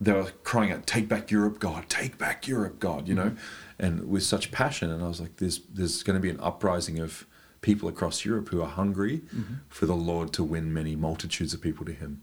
they 0.00 0.12
were 0.12 0.30
crying 0.44 0.70
out, 0.72 0.86
"Take 0.86 1.08
back 1.08 1.30
Europe, 1.30 1.58
God! 1.58 1.88
Take 1.88 2.18
back 2.18 2.48
Europe, 2.48 2.78
God!" 2.78 3.08
You 3.08 3.14
know, 3.14 3.30
mm-hmm. 3.30 3.84
and 3.84 4.08
with 4.08 4.22
such 4.22 4.50
passion. 4.50 4.90
And 4.90 5.02
I 5.02 5.08
was 5.08 5.20
like, 5.20 5.36
"There's 5.36 5.60
there's 5.76 6.02
going 6.06 6.18
to 6.20 6.22
be 6.22 6.30
an 6.30 6.40
uprising 6.40 6.98
of 7.00 7.26
people 7.60 7.88
across 7.88 8.24
Europe 8.24 8.48
who 8.50 8.60
are 8.62 8.68
hungry 8.82 9.22
for 9.68 9.86
the 9.86 9.96
Lord 10.10 10.32
to 10.34 10.44
win 10.44 10.72
many 10.72 10.94
multitudes 10.96 11.54
of 11.54 11.60
people 11.60 11.84
to 11.86 11.92
Him." 11.92 12.22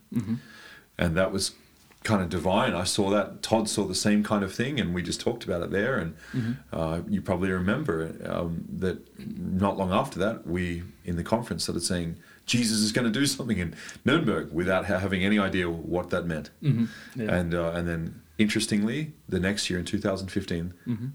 And 0.97 1.15
that 1.15 1.31
was 1.31 1.51
kind 2.03 2.21
of 2.21 2.29
divine. 2.29 2.73
I 2.73 2.83
saw 2.83 3.09
that. 3.11 3.41
Todd 3.43 3.69
saw 3.69 3.85
the 3.85 3.95
same 3.95 4.23
kind 4.23 4.43
of 4.43 4.53
thing, 4.53 4.79
and 4.79 4.93
we 4.93 5.01
just 5.03 5.21
talked 5.21 5.43
about 5.43 5.61
it 5.61 5.71
there. 5.71 5.97
And 5.97 6.57
uh, 6.73 7.01
you 7.07 7.21
probably 7.21 7.51
remember 7.51 8.15
um, 8.25 8.65
that 8.79 8.97
not 9.19 9.77
long 9.77 9.91
after 9.91 10.17
that, 10.19 10.47
we 10.47 10.83
in 11.05 11.15
the 11.15 11.23
conference 11.23 11.63
started 11.63 11.81
saying 11.83 12.15
Jesus 12.45 12.79
is 12.79 12.91
going 12.91 13.05
to 13.11 13.19
do 13.19 13.25
something 13.25 13.57
in 13.57 13.75
Nuremberg 14.03 14.51
without 14.51 14.85
ha- 14.85 14.97
having 14.99 15.23
any 15.23 15.37
idea 15.39 15.69
what 15.69 16.09
that 16.09 16.25
meant. 16.25 16.49
Yeah. 16.61 16.85
And 17.17 17.53
uh, 17.53 17.71
and 17.75 17.87
then 17.87 18.21
interestingly, 18.39 19.13
the 19.29 19.39
next 19.39 19.69
year 19.69 19.77
in 19.77 19.85
2015, 19.85 20.73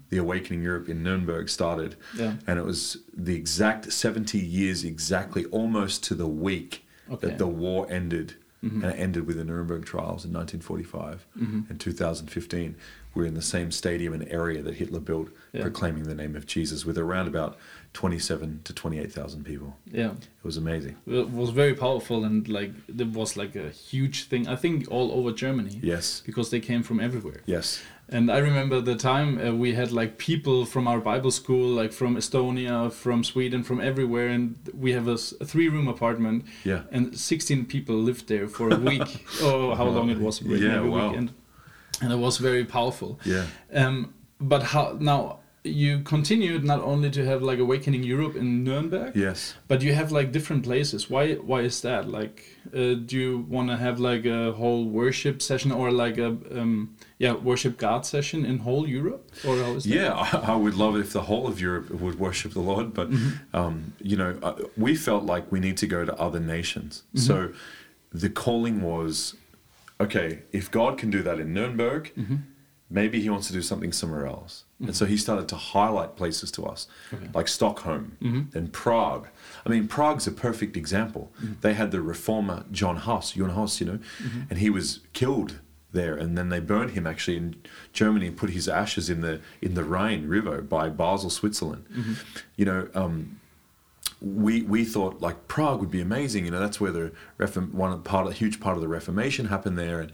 the 0.09 0.17
Awakening 0.17 0.63
Europe 0.63 0.87
in 0.87 1.03
Nuremberg 1.03 1.49
started, 1.49 1.97
Yeah. 2.15 2.35
and 2.47 2.57
it 2.57 2.63
was 2.65 2.97
the 3.13 3.35
exact 3.35 3.91
70 3.91 4.37
years 4.39 4.85
exactly, 4.85 5.43
almost 5.45 6.03
to 6.05 6.15
the 6.15 6.27
week 6.27 6.85
Okay. 7.11 7.27
that 7.27 7.37
the 7.37 7.47
war 7.47 7.85
ended. 7.89 8.35
Mm-hmm. 8.63 8.83
And 8.83 8.93
it 8.93 8.99
ended 8.99 9.27
with 9.27 9.37
the 9.37 9.43
Nuremberg 9.43 9.85
trials 9.85 10.25
in 10.25 10.33
1945 10.33 11.25
mm-hmm. 11.37 11.61
and 11.69 11.79
2015. 11.79 12.75
We're 13.13 13.25
in 13.25 13.35
the 13.35 13.41
same 13.41 13.71
stadium 13.71 14.13
and 14.13 14.27
area 14.29 14.61
that 14.63 14.75
Hitler 14.75 14.99
built, 14.99 15.29
Yeah. 15.53 15.61
proclaiming 15.61 16.03
the 16.03 16.15
name 16.15 16.35
of 16.35 16.45
Jesus, 16.45 16.85
with 16.85 16.97
around 16.97 17.27
about 17.27 17.57
27 17.93 18.61
to 18.63 18.73
28,000 18.73 19.43
people. 19.43 19.75
yeah. 19.91 20.11
It 20.11 20.43
was 20.43 20.57
amazing. 20.57 20.95
It 21.07 21.31
was 21.31 21.49
very 21.49 21.73
powerful 21.73 22.23
and 22.23 22.47
like 22.47 22.71
it 22.87 23.07
was 23.07 23.35
like 23.35 23.55
a 23.55 23.69
huge 23.69 24.25
thing. 24.25 24.47
I 24.47 24.55
think 24.55 24.89
all 24.89 25.11
over 25.11 25.31
Germany. 25.31 25.79
Yes. 25.81 26.21
Because 26.25 26.49
they 26.51 26.59
came 26.59 26.83
from 26.83 26.99
everywhere. 26.99 27.41
Yes. 27.45 27.81
And 28.09 28.31
I 28.31 28.37
remember 28.37 28.79
the 28.79 28.95
time 28.95 29.37
uh, 29.37 29.53
we 29.53 29.73
had 29.73 29.91
like 29.91 30.17
people 30.17 30.65
from 30.65 30.87
our 30.87 30.99
Bible 30.99 31.31
school, 31.31 31.67
like 31.67 31.91
from 31.91 32.15
Estonia, 32.15 32.91
from 32.91 33.23
Sweden, 33.23 33.63
from 33.63 33.81
everywhere, 33.81 34.29
and 34.29 34.55
we 34.73 34.93
have 34.93 35.07
a, 35.07 35.17
three-room 35.17 35.87
apartment. 35.89 36.45
Yeah. 36.63 36.83
And 36.91 37.17
16 37.17 37.65
people 37.65 37.95
lived 37.95 38.27
there 38.29 38.47
for 38.47 38.69
a 38.69 38.77
week. 38.77 39.25
oh, 39.41 39.75
how 39.75 39.85
long 39.85 40.09
it 40.09 40.19
was? 40.19 40.41
Yeah, 40.41 40.79
a 40.79 40.89
wow. 40.89 41.09
weekend. 41.09 41.33
And 42.01 42.13
it 42.13 42.17
was 42.17 42.37
very 42.37 42.63
powerful. 42.63 43.19
Yeah. 43.25 43.45
Um, 43.73 44.13
but 44.39 44.63
how 44.63 44.97
now? 44.99 45.39
You 45.63 45.99
continued 45.99 46.63
not 46.63 46.79
only 46.81 47.09
to 47.11 47.25
have 47.25 47.41
like 47.41 47.59
Awakening 47.59 48.03
Europe 48.03 48.37
in 48.37 48.63
Nuremberg, 48.63 49.15
Yes. 49.15 49.53
but 49.67 49.81
you 49.81 49.91
have 49.93 50.13
like 50.13 50.31
different 50.31 50.63
places. 50.63 51.09
Why? 51.09 51.33
Why 51.35 51.61
is 51.61 51.81
that? 51.81 52.07
Like, 52.07 52.45
uh, 52.73 52.93
do 53.05 53.17
you 53.17 53.45
want 53.49 53.69
to 53.69 53.75
have 53.75 53.99
like 53.99 54.23
a 54.25 54.53
whole 54.53 54.85
worship 54.85 55.41
session 55.41 55.71
or 55.73 55.91
like 55.91 56.17
a 56.19 56.27
um, 56.59 56.95
yeah 57.19 57.33
worship 57.33 57.77
God 57.77 58.05
session 58.05 58.45
in 58.45 58.59
whole 58.59 58.87
Europe, 58.87 59.29
or 59.45 59.57
how 59.57 59.73
is 59.75 59.83
that? 59.83 59.89
Yeah, 59.93 60.13
I, 60.13 60.53
I 60.53 60.55
would 60.55 60.75
love 60.75 60.95
if 60.95 61.11
the 61.11 61.23
whole 61.23 61.47
of 61.47 61.59
Europe 61.59 61.89
would 61.91 62.17
worship 62.17 62.53
the 62.53 62.61
Lord, 62.61 62.93
but 62.93 63.09
um, 63.53 63.93
you 63.99 64.15
know, 64.15 64.37
uh, 64.41 64.53
we 64.77 64.95
felt 64.95 65.23
like 65.25 65.51
we 65.51 65.59
need 65.59 65.75
to 65.77 65.87
go 65.87 66.05
to 66.05 66.13
other 66.15 66.39
nations. 66.39 67.03
So 67.15 67.51
the 68.13 68.29
calling 68.29 68.81
was, 68.81 69.35
okay, 69.99 70.43
if 70.53 70.71
God 70.71 70.97
can 70.97 71.09
do 71.09 71.21
that 71.23 71.39
in 71.41 71.53
Nuremberg, 71.53 72.13
maybe 72.89 73.21
He 73.21 73.29
wants 73.29 73.47
to 73.47 73.53
do 73.53 73.61
something 73.61 73.91
somewhere 73.91 74.25
else. 74.25 74.63
And 74.79 74.89
mm-hmm. 74.89 74.95
so 74.95 75.05
He 75.05 75.17
started 75.17 75.47
to 75.49 75.55
highlight 75.55 76.15
places 76.15 76.51
to 76.51 76.65
us, 76.65 76.87
like 77.33 77.47
Stockholm 77.47 78.17
mm-hmm. 78.21 78.57
and 78.57 78.71
Prague. 78.71 79.27
I 79.65 79.69
mean, 79.69 79.87
Prague's 79.87 80.27
a 80.27 80.31
perfect 80.31 80.77
example. 80.77 81.31
Mm-hmm. 81.41 81.53
They 81.61 81.73
had 81.73 81.91
the 81.91 82.01
reformer 82.01 82.65
John 82.71 82.97
Huss, 82.97 83.33
Jon 83.33 83.49
Hus, 83.51 83.79
you 83.79 83.87
know, 83.87 83.99
and 84.49 84.59
he 84.59 84.69
was 84.69 85.01
killed 85.13 85.59
there, 85.91 86.15
and 86.15 86.37
then 86.37 86.49
they 86.49 86.59
burned 86.59 86.91
him 86.91 87.07
actually 87.07 87.37
in 87.37 87.55
Germany 87.93 88.27
and 88.27 88.37
put 88.37 88.51
his 88.51 88.67
ashes 88.67 89.09
in 89.09 89.21
the 89.21 89.41
in 89.61 89.73
the 89.73 89.83
Rhine 89.83 90.27
River 90.27 90.61
by 90.61 90.89
Basel, 90.89 91.29
Switzerland. 91.29 91.85
You 92.55 92.65
know, 92.65 92.89
um, 92.93 93.39
we 94.21 94.63
we 94.63 94.83
thought 94.83 95.21
like 95.21 95.47
Prague 95.47 95.79
would 95.79 95.91
be 95.91 96.01
amazing. 96.01 96.45
You 96.45 96.51
know, 96.51 96.59
that's 96.59 96.81
where 96.81 96.91
the 96.91 97.11
Reform, 97.37 97.71
one 97.73 98.01
part, 98.01 98.27
a 98.27 98.33
huge 98.33 98.59
part 98.59 98.75
of 98.75 98.81
the 98.81 98.87
Reformation 98.87 99.47
happened 99.47 99.77
there. 99.77 100.01
And, 100.01 100.11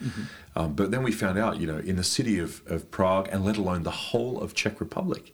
um, 0.56 0.74
but 0.74 0.92
then 0.92 1.04
we 1.04 1.12
found 1.12 1.38
out, 1.40 1.60
you 1.60 1.68
know, 1.68 1.78
in 1.78 1.96
the 1.96 2.04
city 2.04 2.40
of, 2.40 2.62
of 2.68 2.92
Prague, 2.92 3.30
and 3.32 3.46
let 3.46 3.58
alone 3.58 3.84
the 3.84 3.92
whole 3.92 4.42
of 4.42 4.54
Czech 4.54 4.80
Republic, 4.80 5.34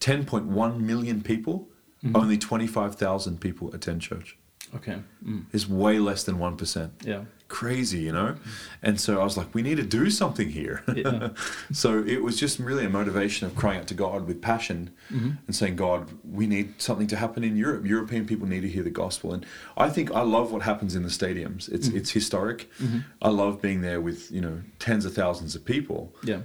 10.1 0.00 0.80
million 0.80 1.22
people, 1.22 1.68
only 2.14 2.38
25,000 2.38 3.40
people 3.40 3.74
attend 3.74 4.00
church. 4.00 4.36
Okay. 4.74 4.98
Mm. 5.24 5.46
It's 5.52 5.68
way 5.68 5.98
less 5.98 6.24
than 6.24 6.38
one 6.38 6.56
percent 6.56 6.92
Yeah. 7.04 7.24
Crazy, 7.48 7.98
you 7.98 8.12
know? 8.12 8.36
And 8.82 9.00
so 9.00 9.20
I 9.20 9.24
was 9.24 9.36
like, 9.36 9.54
we 9.54 9.62
need 9.62 9.76
to 9.76 9.84
do 9.84 10.10
something 10.10 10.48
here. 10.48 10.82
Yeah. 10.94 11.30
so 11.72 12.02
it 12.02 12.22
was 12.22 12.38
just 12.38 12.58
really 12.58 12.84
a 12.84 12.88
motivation 12.88 13.46
of 13.46 13.54
crying 13.54 13.80
out 13.80 13.86
to 13.88 13.94
God 13.94 14.26
with 14.26 14.40
passion 14.42 14.90
mm-hmm. 15.10 15.32
and 15.46 15.54
saying, 15.54 15.76
God, 15.76 16.08
we 16.24 16.46
need 16.46 16.80
something 16.80 17.06
to 17.08 17.16
happen 17.16 17.44
in 17.44 17.56
Europe. 17.56 17.86
European 17.86 18.26
people 18.26 18.46
need 18.46 18.62
to 18.62 18.68
hear 18.68 18.82
the 18.82 18.90
gospel. 18.90 19.32
And 19.32 19.44
I 19.76 19.90
think 19.90 20.10
I 20.12 20.22
love 20.22 20.52
what 20.52 20.62
happens 20.62 20.96
in 20.96 21.02
the 21.02 21.08
stadiums. 21.08 21.70
It's 21.70 21.88
mm-hmm. 21.88 21.98
it's 21.98 22.10
historic. 22.10 22.70
Mm-hmm. 22.78 22.98
I 23.22 23.28
love 23.28 23.60
being 23.60 23.82
there 23.82 24.00
with, 24.00 24.30
you 24.30 24.40
know, 24.40 24.62
tens 24.78 25.04
of 25.04 25.14
thousands 25.14 25.54
of 25.54 25.64
people. 25.64 26.14
Yeah. 26.24 26.40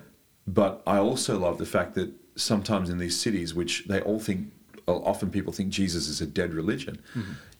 But 0.46 0.82
I 0.86 0.98
also 0.98 1.40
love 1.40 1.58
the 1.58 1.66
fact 1.66 1.96
that 1.96 2.12
sometimes 2.36 2.90
in 2.90 2.98
these 2.98 3.20
cities, 3.20 3.54
which 3.54 3.86
they 3.88 4.02
all 4.02 4.20
think, 4.20 4.52
uh, 4.88 4.96
often 4.96 5.30
people 5.30 5.54
think 5.54 5.70
Jesus 5.70 6.08
is 6.08 6.22
a 6.22 6.26
dead 6.26 6.54
religion, 6.54 7.02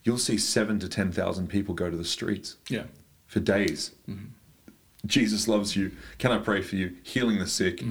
you'll 0.04 0.18
see 0.18 0.36
seven 0.36 0.78
to 0.80 0.88
10,000 0.88 1.48
people 1.48 1.74
go 1.74 1.90
to 1.90 1.96
the 1.96 2.04
streets 2.04 2.56
Yeah. 2.68 2.84
For 3.32 3.40
days. 3.40 3.92
Jesus 5.06 5.48
loves 5.48 5.74
you. 5.74 5.90
Can 6.18 6.30
I 6.32 6.38
pray 6.38 6.60
for 6.62 6.76
you? 6.76 6.88
Healing 7.02 7.38
the 7.38 7.46
sick. 7.46 7.82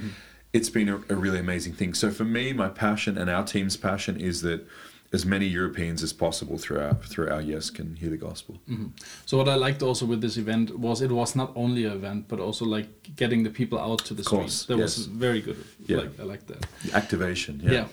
It's 0.53 0.69
been 0.69 0.89
a, 0.89 0.97
a 1.15 1.15
really 1.15 1.39
amazing 1.39 1.73
thing. 1.73 1.93
So 1.95 2.11
for 2.11 2.25
me, 2.25 2.53
my 2.53 2.69
passion 2.69 3.17
and 3.17 3.29
our 3.29 3.43
team's 3.43 3.75
passion 3.77 4.19
is 4.19 4.41
that 4.43 4.59
as 5.13 5.25
many 5.25 5.45
Europeans 5.45 6.03
as 6.03 6.13
possible 6.13 6.57
through 6.57 6.79
our 6.79 6.93
through 7.11 7.29
our 7.29 7.41
yes 7.41 7.69
can 7.69 7.95
hear 8.01 8.09
the 8.09 8.17
gospel. 8.29 8.53
So 9.25 9.37
what 9.39 9.49
I 9.49 9.55
liked 9.55 9.81
also 9.81 10.05
with 10.05 10.21
this 10.21 10.37
event 10.37 10.77
was 10.77 11.01
it 11.01 11.11
was 11.11 11.35
not 11.35 11.51
only 11.55 11.85
an 11.85 11.93
event, 11.93 12.27
but 12.27 12.39
also 12.39 12.65
like 12.65 12.87
getting 13.15 13.43
the 13.43 13.49
people 13.49 13.77
out 13.79 13.99
to 14.05 14.13
the 14.13 14.23
streets. 14.23 14.65
That 14.65 14.77
was 14.77 15.07
very 15.07 15.41
good. 15.41 15.57
Yeah. 15.87 15.97
Like 16.01 16.19
I 16.19 16.23
like 16.23 16.45
that. 16.47 16.65
Activation. 16.93 17.59
Yeah. 17.63 17.71
Yeah. 17.71 17.87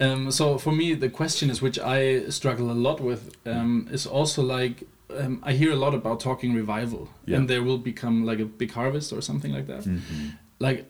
Um, 0.00 0.30
so 0.30 0.58
for 0.58 0.72
me, 0.72 0.94
the 0.94 1.10
question 1.10 1.50
is, 1.50 1.60
which 1.60 1.78
I 1.78 2.28
struggle 2.30 2.70
a 2.70 2.78
lot 2.88 3.00
with, 3.00 3.22
um, 3.44 3.88
is 3.90 4.06
also 4.06 4.42
like 4.42 4.84
um, 5.10 5.40
I 5.42 5.52
hear 5.52 5.72
a 5.72 5.76
lot 5.76 5.94
about 5.94 6.20
talking 6.20 6.54
revival, 6.54 7.08
Yeah. 7.26 7.36
and 7.38 7.48
there 7.50 7.62
will 7.62 7.78
become 7.78 8.24
like 8.24 8.40
a 8.40 8.44
big 8.44 8.72
harvest 8.72 9.12
or 9.12 9.20
something 9.22 9.52
like 9.52 9.66
that. 9.66 9.84
Mm-hmm. 9.84 10.28
Like 10.58 10.86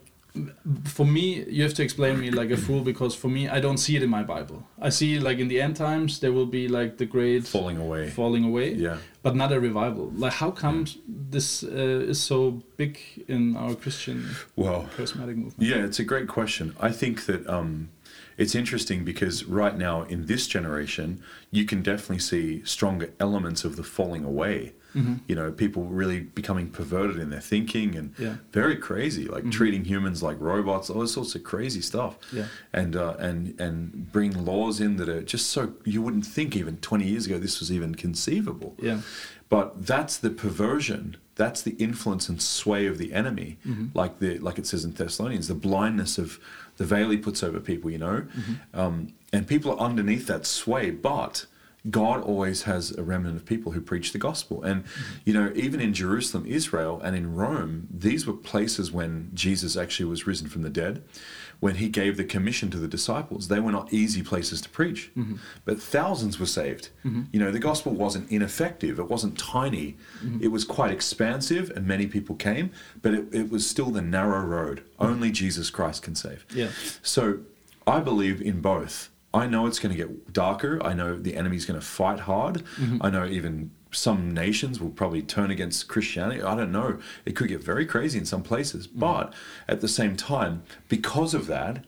for 0.85 1.07
me, 1.07 1.44
you 1.48 1.62
have 1.62 1.72
to 1.74 1.83
explain 1.83 2.20
me 2.20 2.31
like 2.31 2.50
a 2.50 2.57
fool 2.59 2.83
because 2.83 3.14
for 3.14 3.29
me, 3.29 3.48
I 3.48 3.59
don't 3.59 3.79
see 3.79 3.96
it 3.96 4.02
in 4.02 4.11
my 4.11 4.22
Bible. 4.22 4.62
I 4.79 4.90
see 4.90 5.18
like 5.18 5.38
in 5.38 5.48
the 5.48 5.61
end 5.62 5.76
times 5.76 6.20
there 6.20 6.31
will 6.33 6.46
be 6.46 6.68
like 6.68 6.98
the 6.98 7.07
great 7.07 7.46
Falling 7.46 7.79
away. 7.79 8.11
falling 8.11 8.44
away, 8.44 8.74
Yeah. 8.74 8.98
but 9.22 9.35
not 9.35 9.50
a 9.52 9.59
revival. 9.59 10.12
Like 10.14 10.35
how 10.35 10.50
come 10.50 10.85
this 11.31 11.62
uh, 11.64 12.11
is 12.11 12.20
so 12.20 12.62
big 12.76 12.98
in 13.29 13.57
our 13.57 13.74
Christian 13.74 14.29
Well, 14.57 14.87
charismatic 14.96 15.37
movement? 15.37 15.55
Yeah, 15.59 15.85
it's 15.87 15.98
a 16.00 16.05
great 16.05 16.29
question. 16.29 16.74
I 16.81 16.92
think 16.92 17.24
that 17.26 17.46
um, 17.48 17.88
it's 18.38 18.55
interesting 18.55 19.05
because 19.05 19.44
right 19.44 19.77
now 19.77 20.03
in 20.03 20.27
this 20.27 20.46
generation, 20.46 21.22
you 21.51 21.64
can 21.64 21.83
definitely 21.83 22.18
see 22.18 22.62
stronger 22.64 23.12
elements 23.18 23.64
of 23.64 23.77
the 23.77 23.83
falling 23.83 24.25
away. 24.25 24.72
Mm-hmm. 24.94 25.14
You 25.27 25.35
know, 25.35 25.53
people 25.53 25.85
really 25.85 26.20
becoming 26.20 26.70
perverted 26.70 27.18
in 27.18 27.29
their 27.29 27.40
thinking 27.40 27.94
and 27.96 28.14
Yeah. 28.18 28.37
very 28.53 28.77
crazy, 28.77 29.27
like 29.27 29.42
mm-hmm. 29.42 29.51
treating 29.51 29.85
humans 29.85 30.22
like 30.22 30.38
robots, 30.40 30.88
all 30.88 31.07
sorts 31.07 31.35
of 31.35 31.44
crazy 31.44 31.83
stuff. 31.83 32.16
Yeah. 32.33 32.46
And 32.72 32.96
uh, 32.96 33.14
and 33.18 33.59
and 33.61 34.11
bring 34.11 34.44
laws 34.44 34.81
in 34.81 34.96
that 34.96 35.09
are 35.09 35.22
just 35.22 35.51
so 35.51 35.75
you 35.85 36.01
wouldn't 36.01 36.25
think 36.27 36.57
even 36.57 36.79
20 36.79 37.05
years 37.05 37.27
ago 37.27 37.38
this 37.38 37.61
was 37.61 37.70
even 37.70 37.94
conceivable. 37.94 38.75
Yeah. 38.81 39.01
But 39.49 39.87
that's 39.87 40.16
the 40.16 40.31
perversion. 40.31 41.16
That's 41.37 41.61
the 41.61 41.72
influence 41.72 42.31
and 42.31 42.40
sway 42.40 42.87
of 42.87 42.96
the 42.96 43.12
enemy, 43.12 43.59
mm-hmm. 43.66 43.88
like 43.92 44.18
the 44.18 44.38
like 44.38 44.59
it 44.59 44.66
says 44.66 44.85
in 44.85 44.92
Thessalonians, 44.92 45.49
the 45.49 45.55
blindness 45.55 46.16
of 46.16 46.40
the 46.77 46.85
veil 46.85 47.11
he 47.11 47.17
puts 47.17 47.43
over 47.43 47.61
people. 47.61 47.91
You 47.91 47.99
know, 47.99 48.27
um, 48.75 49.12
and 49.33 49.47
people 49.47 49.73
are 49.73 49.79
underneath 49.79 50.27
that 50.27 50.47
sway, 50.47 50.91
but. 50.91 51.47
God 51.89 52.21
always 52.25 52.62
has 52.65 52.91
a 52.91 53.03
remnant 53.05 53.37
of 53.37 53.47
people 53.47 53.71
who 53.71 53.81
preach 53.81 54.11
the 54.11 54.19
gospel. 54.19 54.61
And, 54.61 54.83
you 55.25 55.33
know, 55.33 55.53
even 55.55 55.81
in 55.81 55.95
Jerusalem, 55.95 56.45
Israel, 56.45 57.01
and 57.01 57.15
in 57.15 57.37
Rome, 57.37 57.87
these 57.89 58.27
were 58.27 58.33
places 58.33 58.91
when 58.91 59.31
Jesus 59.35 59.77
actually 59.77 60.07
was 60.07 60.27
risen 60.27 60.49
from 60.49 60.62
the 60.62 60.69
dead, 60.69 61.05
when 61.61 61.77
he 61.77 61.88
gave 61.88 62.16
the 62.16 62.25
commission 62.25 62.71
to 62.71 62.79
the 62.79 62.88
disciples. 62.88 63.49
They 63.49 63.61
were 63.61 63.73
not 63.73 63.92
easy 63.92 64.23
places 64.23 64.61
to 64.62 64.69
preach, 64.69 65.11
mm-hmm. 65.16 65.37
but 65.64 65.81
thousands 65.81 66.38
were 66.38 66.47
saved. 66.47 66.90
Mm-hmm. 67.05 67.23
You 67.33 67.40
know, 67.40 67.51
the 67.51 67.59
gospel 67.59 67.92
wasn't 67.92 68.31
ineffective, 68.31 68.99
it 68.99 69.09
wasn't 69.09 69.38
tiny, 69.38 69.97
mm-hmm. 70.23 70.42
it 70.42 70.49
was 70.49 70.64
quite 70.64 70.90
expansive, 70.90 71.71
and 71.71 71.87
many 71.87 72.07
people 72.07 72.37
came, 72.37 72.71
but 73.03 73.14
it, 73.14 73.27
it 73.33 73.51
was 73.51 73.69
still 73.69 73.90
the 73.90 74.03
narrow 74.03 74.45
road. 74.45 74.83
Only 74.99 75.31
Jesus 75.31 75.71
Christ 75.71 76.03
can 76.03 76.14
save. 76.14 76.45
Yeah. 76.55 76.69
So 77.03 77.40
I 77.87 78.01
believe 78.01 78.40
in 78.40 78.61
both. 78.61 79.11
I 79.33 79.47
know 79.47 79.66
it's 79.66 79.79
going 79.79 79.95
to 79.95 79.99
get 79.99 80.33
darker. 80.33 80.83
I 80.83 80.95
know 80.95 81.16
the 81.16 81.37
enemy's 81.37 81.66
going 81.66 81.79
to 81.79 81.85
fight 81.85 82.21
hard. 82.21 82.62
I 83.03 83.11
know 83.11 83.27
even 83.27 83.71
some 83.96 84.32
nations 84.32 84.80
will 84.80 84.90
probably 84.90 85.22
turn 85.22 85.50
against 85.50 85.88
Christianity. 85.88 86.42
I 86.42 86.54
don't 86.54 86.72
know. 86.72 86.98
It 87.24 87.35
could 87.35 87.48
get 87.48 87.62
very 87.62 87.87
crazy 87.87 88.18
in 88.18 88.26
some 88.26 88.42
places. 88.42 88.87
Mm. 88.87 89.00
But 89.00 89.35
at 89.68 89.80
the 89.80 89.88
same 89.88 90.16
time, 90.16 90.62
because 90.88 91.35
of 91.35 91.46
that, 91.46 91.85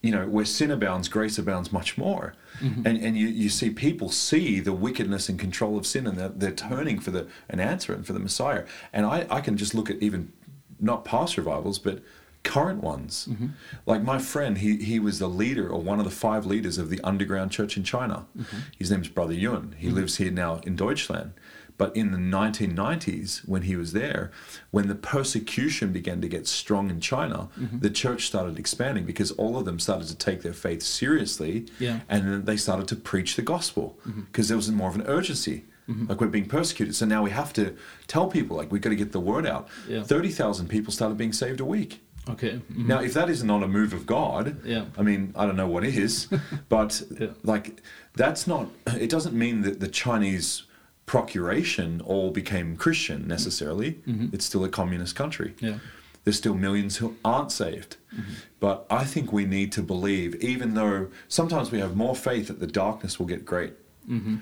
you 0.00 0.10
know, 0.10 0.26
where 0.26 0.46
sin 0.46 0.70
abounds, 0.70 1.08
grace 1.08 1.36
abounds 1.38 1.72
much 1.72 1.98
more. 1.98 2.34
Mm-hmm. 2.60 2.86
And 2.86 2.98
and 2.98 3.16
you, 3.16 3.28
you 3.28 3.48
see 3.50 3.70
people 3.70 4.08
see 4.08 4.60
the 4.60 4.72
wickedness 4.72 5.28
and 5.28 5.38
control 5.38 5.76
of 5.76 5.86
sin 5.86 6.06
and 6.06 6.16
they're, 6.16 6.28
they're 6.30 6.52
turning 6.52 7.00
for 7.00 7.10
the 7.10 7.26
an 7.48 7.60
answer 7.60 7.92
and 7.92 8.06
for 8.06 8.14
the 8.14 8.18
Messiah. 8.18 8.64
And 8.92 9.04
I, 9.04 9.26
I 9.30 9.40
can 9.40 9.56
just 9.56 9.74
look 9.74 9.90
at 9.90 10.02
even 10.02 10.32
not 10.78 11.04
past 11.04 11.36
revivals, 11.36 11.78
but 11.78 12.00
current 12.42 12.82
ones. 12.82 13.28
Mm-hmm. 13.30 13.48
Like 13.86 14.02
my 14.02 14.18
friend, 14.18 14.58
he, 14.58 14.76
he 14.78 14.98
was 14.98 15.18
the 15.18 15.28
leader 15.28 15.68
or 15.68 15.80
one 15.80 15.98
of 15.98 16.04
the 16.04 16.10
five 16.10 16.46
leaders 16.46 16.78
of 16.78 16.88
the 16.88 17.00
underground 17.02 17.50
church 17.50 17.76
in 17.76 17.84
China. 17.84 18.26
Mm-hmm. 18.36 18.56
His 18.78 18.90
name's 18.90 19.08
Brother 19.08 19.34
Yun. 19.34 19.74
He 19.78 19.90
lives 19.90 20.16
here 20.16 20.30
now 20.30 20.60
in 20.64 20.76
Deutschland. 20.76 21.32
But 21.80 21.96
in 21.96 22.10
the 22.10 22.18
1990s, 22.18 23.48
when 23.48 23.62
he 23.62 23.74
was 23.74 23.94
there, 23.94 24.30
when 24.70 24.88
the 24.88 24.94
persecution 24.94 25.92
began 25.92 26.20
to 26.20 26.28
get 26.28 26.46
strong 26.46 26.90
in 26.90 27.00
China, 27.00 27.48
mm-hmm. 27.58 27.78
the 27.78 27.88
church 27.88 28.26
started 28.26 28.58
expanding 28.58 29.06
because 29.06 29.30
all 29.30 29.56
of 29.56 29.64
them 29.64 29.78
started 29.80 30.06
to 30.08 30.14
take 30.14 30.42
their 30.42 30.52
faith 30.52 30.82
seriously. 30.82 31.64
Yeah. 31.78 32.00
And 32.06 32.28
then 32.28 32.44
they 32.44 32.58
started 32.58 32.86
to 32.88 32.96
preach 32.96 33.34
the 33.36 33.40
gospel 33.40 33.98
mm-hmm. 34.06 34.20
because 34.28 34.48
there 34.48 34.58
was 34.58 34.70
more 34.70 34.90
of 34.90 34.94
an 34.94 35.06
urgency. 35.06 35.64
Mm-hmm. 35.88 36.08
Like 36.08 36.20
we're 36.20 36.26
being 36.26 36.44
persecuted. 36.44 36.94
So 36.96 37.06
now 37.06 37.22
we 37.22 37.30
have 37.30 37.54
to 37.54 37.74
tell 38.08 38.28
people, 38.28 38.58
like, 38.58 38.70
we've 38.70 38.82
got 38.82 38.90
to 38.90 38.96
get 39.04 39.12
the 39.12 39.20
word 39.32 39.46
out. 39.46 39.68
Yeah. 39.88 40.02
30,000 40.02 40.68
people 40.68 40.92
started 40.92 41.16
being 41.16 41.32
saved 41.32 41.60
a 41.60 41.64
week. 41.64 42.02
Okay. 42.28 42.60
mhm. 42.70 42.86
Now, 42.88 43.00
if 43.00 43.14
that 43.14 43.30
is 43.30 43.42
not 43.42 43.54
on 43.54 43.62
a 43.62 43.68
move 43.68 43.94
of 43.94 44.04
God, 44.04 44.56
Yeah. 44.66 44.84
I 44.98 45.02
mean, 45.02 45.32
I 45.34 45.46
don't 45.46 45.56
know 45.56 45.66
what 45.66 45.84
is, 45.84 46.28
but 46.68 47.02
Yeah. 47.18 47.28
like 47.42 47.80
that's 48.14 48.46
not. 48.46 48.68
It 48.86 49.08
doesn't 49.08 49.34
mean 49.34 49.62
that 49.62 49.80
the 49.80 49.88
Chinese 49.88 50.64
procuration 51.10 52.00
all 52.02 52.30
became 52.30 52.76
Christian 52.76 53.26
necessarily. 53.26 53.94
Mm-hmm. 54.06 54.28
It's 54.32 54.44
still 54.44 54.62
a 54.62 54.68
communist 54.68 55.16
country. 55.16 55.56
Yeah. 55.58 55.78
There's 56.22 56.36
still 56.36 56.54
millions 56.54 56.98
who 56.98 57.16
aren't 57.24 57.50
saved. 57.50 57.96
Mm-hmm. 58.14 58.34
But 58.60 58.86
I 58.88 59.02
think 59.02 59.32
we 59.32 59.44
need 59.44 59.72
to 59.72 59.82
believe, 59.82 60.36
even 60.36 60.74
though 60.74 61.08
sometimes 61.26 61.72
we 61.72 61.80
have 61.80 61.96
more 61.96 62.14
faith 62.14 62.46
that 62.46 62.60
the 62.60 62.68
darkness 62.68 63.18
will 63.18 63.26
get 63.26 63.44
great, 63.44 63.72
mm-hmm. 64.08 64.36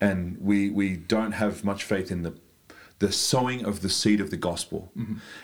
and 0.00 0.38
we 0.40 0.70
we 0.70 0.96
don't 0.96 1.32
have 1.32 1.62
much 1.62 1.84
faith 1.84 2.10
in 2.10 2.22
the 2.22 2.32
the 3.00 3.12
sowing 3.12 3.62
of 3.66 3.82
the 3.82 3.90
seed 3.90 4.18
of 4.18 4.30
the 4.30 4.38
gospel. 4.38 4.92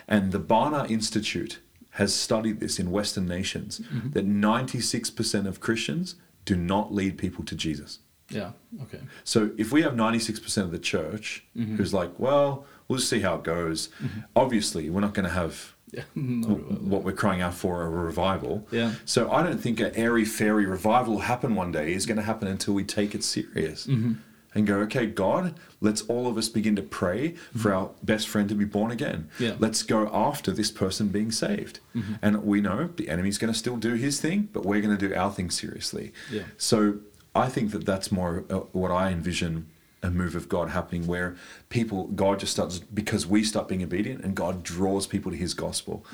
And 0.08 0.32
the 0.32 0.40
Barna 0.40 0.90
Institute 0.90 1.58
has 1.90 2.14
studied 2.14 2.58
this 2.60 2.78
in 2.78 2.90
Western 2.90 3.26
nations 3.26 3.82
that 4.14 4.26
96% 4.26 5.46
of 5.46 5.60
Christians 5.60 6.14
do 6.46 6.56
not 6.56 6.94
lead 6.94 7.18
people 7.18 7.44
to 7.44 7.54
Jesus. 7.54 7.98
Yeah. 8.30 8.52
Okay. 8.82 9.00
So 9.24 9.50
if 9.58 9.72
we 9.72 9.82
have 9.82 9.94
96% 9.94 10.58
of 10.58 10.70
the 10.70 10.78
church 10.78 11.44
mm-hmm. 11.56 11.76
who's 11.76 11.92
like, 11.92 12.18
well, 12.18 12.64
we'll 12.88 12.98
just 12.98 13.10
see 13.10 13.20
how 13.20 13.36
it 13.36 13.44
goes, 13.44 13.88
mm-hmm. 14.02 14.20
obviously 14.34 14.88
we're 14.90 15.00
not 15.00 15.14
going 15.14 15.26
to 15.26 15.34
have 15.34 15.74
Yeah. 15.92 16.02
What 16.14 17.02
we're 17.02 17.12
crying 17.12 17.40
out 17.40 17.54
for 17.54 17.82
a 17.82 17.88
revival. 17.88 18.66
Yeah. 18.70 18.92
So 19.04 19.30
I 19.30 19.42
don't 19.42 19.58
think 19.58 19.80
an 19.80 19.92
airy 19.96 20.24
fairy 20.24 20.64
revival 20.64 21.14
will 21.14 21.20
happen 21.22 21.56
one 21.56 21.72
day. 21.72 21.92
It's 21.94 22.06
going 22.06 22.16
to 22.16 22.22
happen 22.22 22.46
until 22.46 22.74
we 22.74 22.84
take 22.84 23.12
it 23.12 23.24
serious 23.24 23.88
mm-hmm. 23.88 24.12
and 24.54 24.66
go, 24.68 24.76
okay, 24.82 25.06
God, 25.06 25.58
let's 25.80 26.02
all 26.02 26.28
of 26.28 26.38
us 26.38 26.48
begin 26.48 26.76
to 26.76 26.82
pray 26.82 27.34
for 27.56 27.74
our 27.74 27.90
best 28.04 28.28
friend 28.28 28.48
to 28.50 28.54
be 28.54 28.64
born 28.64 28.92
again. 28.92 29.30
Yeah. 29.40 29.56
Let's 29.58 29.82
go 29.82 30.08
after 30.12 30.52
this 30.52 30.70
person 30.70 31.08
being 31.08 31.32
saved. 31.32 31.80
And 32.22 32.44
we 32.44 32.60
know 32.60 32.90
the 32.96 33.08
enemy's 33.08 33.38
going 33.38 33.52
to 33.52 33.58
still 33.58 33.76
do 33.76 33.94
his 33.94 34.20
thing, 34.20 34.48
but 34.52 34.64
we're 34.64 34.80
going 34.80 34.96
to 34.96 35.08
do 35.08 35.12
our 35.14 35.32
thing 35.32 35.50
seriously. 35.50 36.12
Yeah. 36.30 36.44
So 36.56 37.00
I 37.34 37.48
think 37.48 37.70
that 37.72 37.84
that's 37.86 38.10
more 38.10 38.44
uh, 38.50 38.56
what 38.72 38.90
I 38.90 39.10
envision 39.10 39.68
a 40.02 40.10
move 40.10 40.34
of 40.34 40.48
God 40.48 40.70
happening 40.70 41.06
where 41.06 41.36
people 41.68 42.06
God 42.08 42.40
just 42.40 42.52
starts 42.52 42.78
because 42.78 43.26
we 43.26 43.44
start 43.44 43.68
being 43.68 43.82
obedient 43.82 44.24
and 44.24 44.34
God 44.34 44.62
draws 44.62 45.06
people 45.06 45.30
to 45.30 45.36
his 45.36 45.52
gospel 45.54 46.04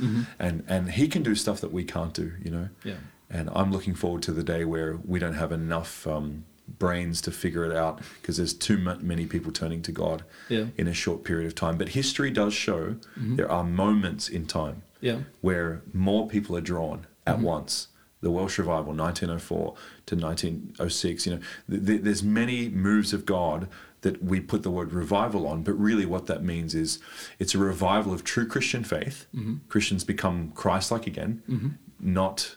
and 0.41 0.65
and 0.69 0.91
he 0.93 1.07
can 1.09 1.23
do 1.23 1.35
stuff 1.37 1.61
that 1.61 1.73
we 1.73 1.85
can't 1.85 2.13
do 2.13 2.33
you 2.45 2.51
know 2.51 2.69
Yeah. 2.83 2.97
and 3.31 3.49
I'm 3.55 3.71
looking 3.71 3.95
forward 3.95 4.23
to 4.23 4.33
the 4.33 4.43
day 4.43 4.65
where 4.65 4.99
we 5.07 5.21
don't 5.21 5.35
have 5.35 5.53
enough 5.53 6.05
um, 6.07 6.45
brains 6.81 7.21
to 7.23 7.31
figure 7.31 7.65
it 7.65 7.77
out 7.77 8.01
because 8.21 8.37
there's 8.39 8.53
too 8.53 8.77
many 9.01 9.25
people 9.27 9.53
turning 9.53 9.83
to 9.83 9.93
God 9.93 10.25
Yeah. 10.49 10.65
in 10.77 10.89
a 10.89 10.93
short 10.95 11.23
period 11.23 11.47
of 11.47 11.55
time 11.55 11.79
but 11.79 11.91
history 11.91 12.33
does 12.33 12.55
show 12.55 12.97
there 13.17 13.49
are 13.51 13.63
moments 13.63 14.29
in 14.29 14.47
time 14.47 14.83
Yeah. 15.01 15.19
where 15.43 15.83
more 15.95 16.27
people 16.29 16.57
are 16.57 16.61
drawn 16.73 17.07
at 17.25 17.39
once. 17.39 17.87
The 18.23 18.31
Welsh 18.31 18.59
revival, 18.59 18.93
1904 18.95 19.75
to 20.07 20.17
1906. 20.17 21.27
You 21.27 21.35
know, 21.35 21.41
th- 21.71 21.87
th- 21.87 22.01
there's 22.03 22.23
many 22.23 22.69
moves 22.69 23.13
of 23.13 23.27
God 23.27 23.69
that 24.01 24.23
we 24.23 24.41
put 24.41 24.63
the 24.63 24.71
word 24.71 24.93
revival 24.93 25.47
on, 25.47 25.63
but 25.63 25.73
really 25.75 26.07
what 26.07 26.27
that 26.27 26.43
means 26.43 26.75
is 26.75 26.99
it's 27.39 27.55
a 27.55 27.59
revival 27.59 28.13
of 28.15 28.25
true 28.25 28.47
Christian 28.47 28.85
faith. 28.85 29.27
Mm-hmm. 29.35 29.57
Christians 29.69 30.05
become 30.05 30.53
Christ-like 30.53 31.07
again, 31.07 31.43
mm-hmm. 31.49 31.69
not 32.01 32.57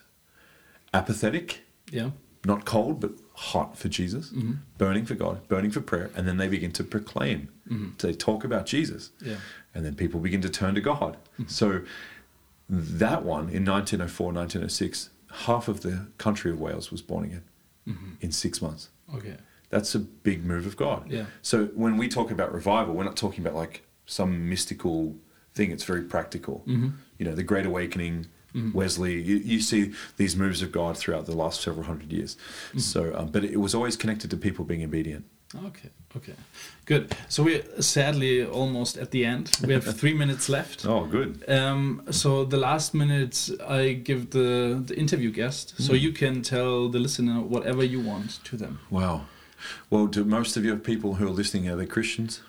apathetic, 0.94 1.62
Yeah. 1.92 2.12
not 2.46 2.66
cold, 2.66 3.00
but 3.00 3.12
hot 3.34 3.78
for 3.78 3.90
Jesus, 3.90 4.30
mm-hmm. 4.30 4.54
burning 4.78 5.06
for 5.06 5.16
God, 5.16 5.48
burning 5.48 5.72
for 5.72 5.82
prayer, 5.82 6.10
and 6.16 6.28
then 6.28 6.38
they 6.38 6.48
begin 6.48 6.72
to 6.74 6.84
proclaim. 6.84 7.50
They 8.00 8.14
talk 8.14 8.44
about 8.44 8.66
Jesus, 8.66 9.12
Yeah. 9.22 9.38
and 9.76 9.86
then 9.86 9.94
people 9.96 10.20
begin 10.20 10.42
to 10.42 10.50
turn 10.50 10.74
to 10.76 10.82
God. 10.82 11.18
So 11.48 11.82
that 12.68 13.24
one 13.24 13.50
in 13.50 13.64
1904, 13.66 14.34
1906, 14.34 15.10
half 15.32 15.68
of 15.68 15.82
the 15.82 16.08
country 16.18 16.52
of 16.52 16.60
Wales 16.60 16.92
was 16.92 17.02
born 17.02 17.26
again 17.26 17.44
mm-hmm. 17.88 18.12
in 18.22 18.32
six 18.32 18.62
months. 18.62 18.90
Okay. 19.16 19.38
That's 19.70 19.94
a 19.94 20.00
big 20.00 20.46
move 20.46 20.66
of 20.66 20.76
God. 20.76 21.10
Yeah. 21.12 21.26
So 21.42 21.66
when 21.76 21.98
we 21.98 22.08
talk 22.08 22.32
about 22.32 22.52
revival, 22.54 22.96
we're 22.96 23.04
not 23.04 23.18
talking 23.18 23.44
about 23.44 23.56
like 23.56 23.84
some 24.06 24.50
mystical 24.50 25.16
thing. 25.54 25.72
It's 25.72 25.84
very 25.84 26.02
practical. 26.02 26.64
Mm-hmm. 26.68 26.90
You 27.18 27.26
know, 27.26 27.36
the 27.36 27.44
Great 27.44 27.66
Awakening, 27.66 28.28
mm-hmm. 28.54 28.72
Wesley. 28.76 29.22
You, 29.22 29.38
you 29.38 29.60
see 29.60 29.94
these 30.18 30.36
moves 30.36 30.62
of 30.62 30.72
God 30.72 30.98
throughout 30.98 31.26
the 31.26 31.36
last 31.36 31.62
several 31.62 31.86
hundred 31.86 32.12
years. 32.12 32.36
Mm. 32.74 32.82
So, 32.82 33.16
um, 33.16 33.28
but 33.28 33.44
it 33.44 33.58
was 33.58 33.76
always 33.76 33.96
connected 33.96 34.30
to 34.32 34.38
people 34.38 34.66
being 34.66 34.84
obedient. 34.84 35.26
Okay. 35.56 35.90
Okay. 36.16 36.34
Good. 36.86 37.16
So 37.28 37.44
we're 37.44 37.64
sadly 37.82 38.46
almost 38.46 38.98
at 38.98 39.12
the 39.12 39.26
end. 39.26 39.52
We 39.66 39.74
have 39.74 39.84
three 39.98 40.14
minutes 40.24 40.48
left. 40.50 40.86
Oh, 40.86 41.06
good. 41.06 41.44
Um, 41.50 42.04
so 42.12 42.46
the 42.46 42.58
last 42.58 42.94
minutes 42.94 43.52
I 43.68 43.94
give 43.94 44.30
the 44.30 44.82
the 44.86 44.96
interview 44.96 45.32
guest, 45.32 45.74
so 45.82 45.94
you 45.94 46.12
can 46.12 46.42
tell 46.42 46.90
the 46.90 47.00
listener 47.00 47.42
whatever 47.42 47.84
you 47.84 48.00
want 48.00 48.44
to 48.44 48.58
them. 48.58 48.80
Wow. 48.90 49.26
Well, 49.90 50.08
do 50.08 50.24
most 50.24 50.58
of 50.58 50.64
your 50.64 50.78
people 50.78 51.16
who 51.16 51.28
are 51.28 51.32
listening 51.32 51.68
are 51.70 51.76
they 51.76 51.86
Christians? 51.86 52.42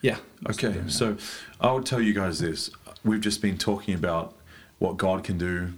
Yeah. 0.00 0.18
Okay, 0.48 0.82
so 0.88 1.16
I 1.60 1.72
would 1.72 1.86
tell 1.86 2.00
you 2.00 2.12
guys 2.14 2.38
this. 2.38 2.70
We've 3.04 3.20
just 3.20 3.42
been 3.42 3.58
talking 3.58 3.94
about 3.94 4.34
what 4.78 4.96
God 4.96 5.24
can 5.24 5.38
do. 5.38 5.72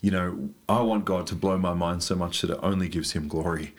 You 0.00 0.10
know, 0.10 0.50
I 0.68 0.80
want 0.80 1.04
God 1.04 1.26
to 1.28 1.34
blow 1.34 1.58
my 1.58 1.74
mind 1.74 2.02
so 2.02 2.14
much 2.14 2.40
that 2.40 2.50
it 2.50 2.58
only 2.62 2.88
gives 2.88 3.12
Him 3.12 3.28
glory. 3.28 3.74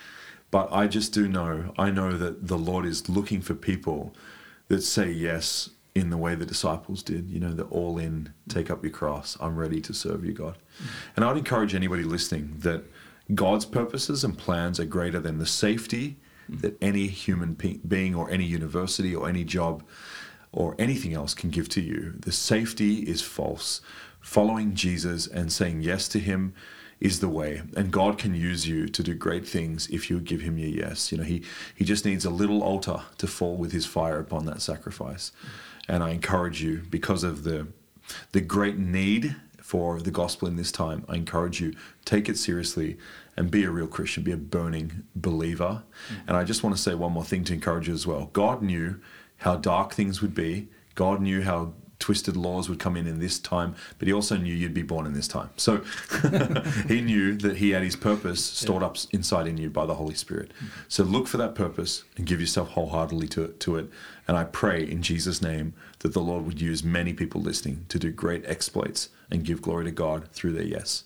But 0.53 0.71
I 0.71 0.85
just 0.85 1.13
do 1.13 1.27
know, 1.27 1.73
I 1.79 1.89
know 1.89 2.15
that 2.15 2.47
the 2.47 2.59
Lord 2.59 2.85
is 2.85 3.09
looking 3.09 3.41
for 3.41 3.55
people 3.55 4.13
that 4.67 4.83
say 4.83 5.09
yes 5.09 5.71
in 5.95 6.11
the 6.11 6.17
way 6.17 6.35
the 6.35 6.45
disciples 6.45 7.01
did. 7.01 7.27
You 7.31 7.39
know, 7.39 7.53
the 7.53 7.63
all 7.63 7.97
in, 7.97 8.31
take 8.47 8.69
up 8.69 8.83
your 8.83 8.91
cross, 8.91 9.35
I'm 9.41 9.55
ready 9.55 9.81
to 9.81 9.95
serve 9.95 10.23
you, 10.23 10.31
God. 10.31 10.59
And 11.15 11.25
I'd 11.25 11.37
encourage 11.37 11.73
anybody 11.73 12.03
listening 12.03 12.53
that 12.59 12.83
God's 13.33 13.65
purposes 13.65 14.23
and 14.23 14.37
plans 14.37 14.79
are 14.79 14.85
greater 14.85 15.19
than 15.19 15.39
the 15.39 15.47
safety 15.47 16.17
that 16.47 16.77
any 16.83 17.07
human 17.07 17.53
being 17.87 18.13
or 18.13 18.29
any 18.29 18.45
university 18.45 19.15
or 19.15 19.27
any 19.27 19.43
job 19.43 19.83
or 20.51 20.75
anything 20.77 21.15
else 21.15 21.33
can 21.33 21.49
give 21.49 21.67
to 21.69 21.81
you. 21.81 22.13
The 22.19 22.31
safety 22.31 22.99
is 22.99 23.23
false. 23.23 23.81
Following 24.19 24.75
Jesus 24.75 25.25
and 25.25 25.51
saying 25.51 25.81
yes 25.81 26.07
to 26.09 26.19
Him 26.19 26.53
is 27.03 27.19
the 27.19 27.27
way, 27.27 27.61
and 27.75 27.91
God 27.91 28.17
can 28.17 28.33
use 28.33 28.65
you 28.65 28.87
to 28.87 29.03
do 29.03 29.13
great 29.13 29.45
things 29.45 29.87
if 29.89 30.09
you 30.09 30.19
give 30.21 30.41
Him 30.41 30.57
your 30.57 30.69
yes. 30.69 31.11
You 31.11 31.17
know, 31.17 31.25
He 31.25 31.43
He 31.75 31.83
just 31.83 32.05
needs 32.05 32.23
a 32.25 32.29
little 32.29 32.63
altar 32.63 33.01
to 33.17 33.27
fall 33.27 33.57
with 33.57 33.73
His 33.73 33.85
fire 33.85 34.19
upon 34.19 34.45
that 34.45 34.61
sacrifice. 34.61 35.31
And 35.87 36.01
I 36.01 36.11
encourage 36.11 36.63
you 36.63 36.83
because 36.89 37.23
of 37.23 37.43
the 37.43 37.67
the 38.31 38.41
great 38.41 38.77
need 38.77 39.35
for 39.61 39.99
the 39.99 40.11
gospel 40.11 40.47
in 40.47 40.55
this 40.55 40.71
time. 40.71 41.05
I 41.09 41.15
encourage 41.15 41.59
you 41.59 41.73
take 42.05 42.29
it 42.29 42.37
seriously 42.37 42.97
and 43.35 43.51
be 43.51 43.63
a 43.63 43.69
real 43.69 43.87
Christian, 43.87 44.23
be 44.23 44.31
a 44.31 44.37
burning 44.37 45.03
believer. 45.15 45.83
Mm. 46.09 46.15
And 46.27 46.37
I 46.37 46.43
just 46.43 46.63
want 46.63 46.75
to 46.75 46.81
say 46.81 46.93
one 46.93 47.11
more 47.11 47.23
thing 47.23 47.43
to 47.45 47.53
encourage 47.53 47.87
you 47.87 47.93
as 47.93 48.07
well. 48.07 48.29
God 48.33 48.61
knew 48.61 48.99
how 49.37 49.55
dark 49.55 49.93
things 49.93 50.21
would 50.21 50.35
be. 50.35 50.69
God 50.95 51.21
knew 51.21 51.41
how 51.41 51.73
twisted 52.03 52.35
laws 52.35 52.67
would 52.67 52.79
come 52.79 52.97
in 52.97 53.07
in 53.07 53.19
this 53.19 53.39
time, 53.39 53.73
but 53.97 54.09
he 54.09 54.13
also 54.13 54.35
knew 54.35 54.53
you'd 54.53 54.73
be 54.73 54.81
born 54.83 55.05
in 55.05 55.13
this 55.13 55.25
time. 55.25 55.49
So 55.55 55.77
he 56.89 56.99
knew 56.99 57.33
that 57.37 57.55
he 57.59 57.69
had 57.69 57.81
his 57.81 57.95
purpose 57.95 58.43
stored 58.43 58.83
up 58.83 58.97
inside 59.13 59.47
in 59.47 59.55
you 59.55 59.69
by 59.69 59.85
the 59.85 59.95
Holy 59.95 60.13
Spirit. 60.13 60.51
So 60.89 61.05
look 61.05 61.27
for 61.27 61.37
that 61.37 61.55
purpose 61.55 62.03
and 62.17 62.25
give 62.25 62.41
yourself 62.41 62.71
wholeheartedly 62.71 63.29
to 63.29 63.45
it, 63.45 63.61
to 63.61 63.77
it. 63.77 63.89
And 64.27 64.35
I 64.35 64.43
pray 64.43 64.83
in 64.83 65.01
Jesus' 65.01 65.41
name 65.41 65.75
that 65.99 66.11
the 66.11 66.19
Lord 66.19 66.45
would 66.45 66.59
use 66.59 66.83
many 66.83 67.13
people 67.13 67.39
listening 67.39 67.85
to 67.87 67.97
do 67.97 68.11
great 68.11 68.43
exploits 68.47 69.07
and 69.31 69.45
give 69.45 69.61
glory 69.61 69.85
to 69.85 69.91
God 69.91 70.27
through 70.33 70.51
their 70.51 70.63
yes. 70.63 71.05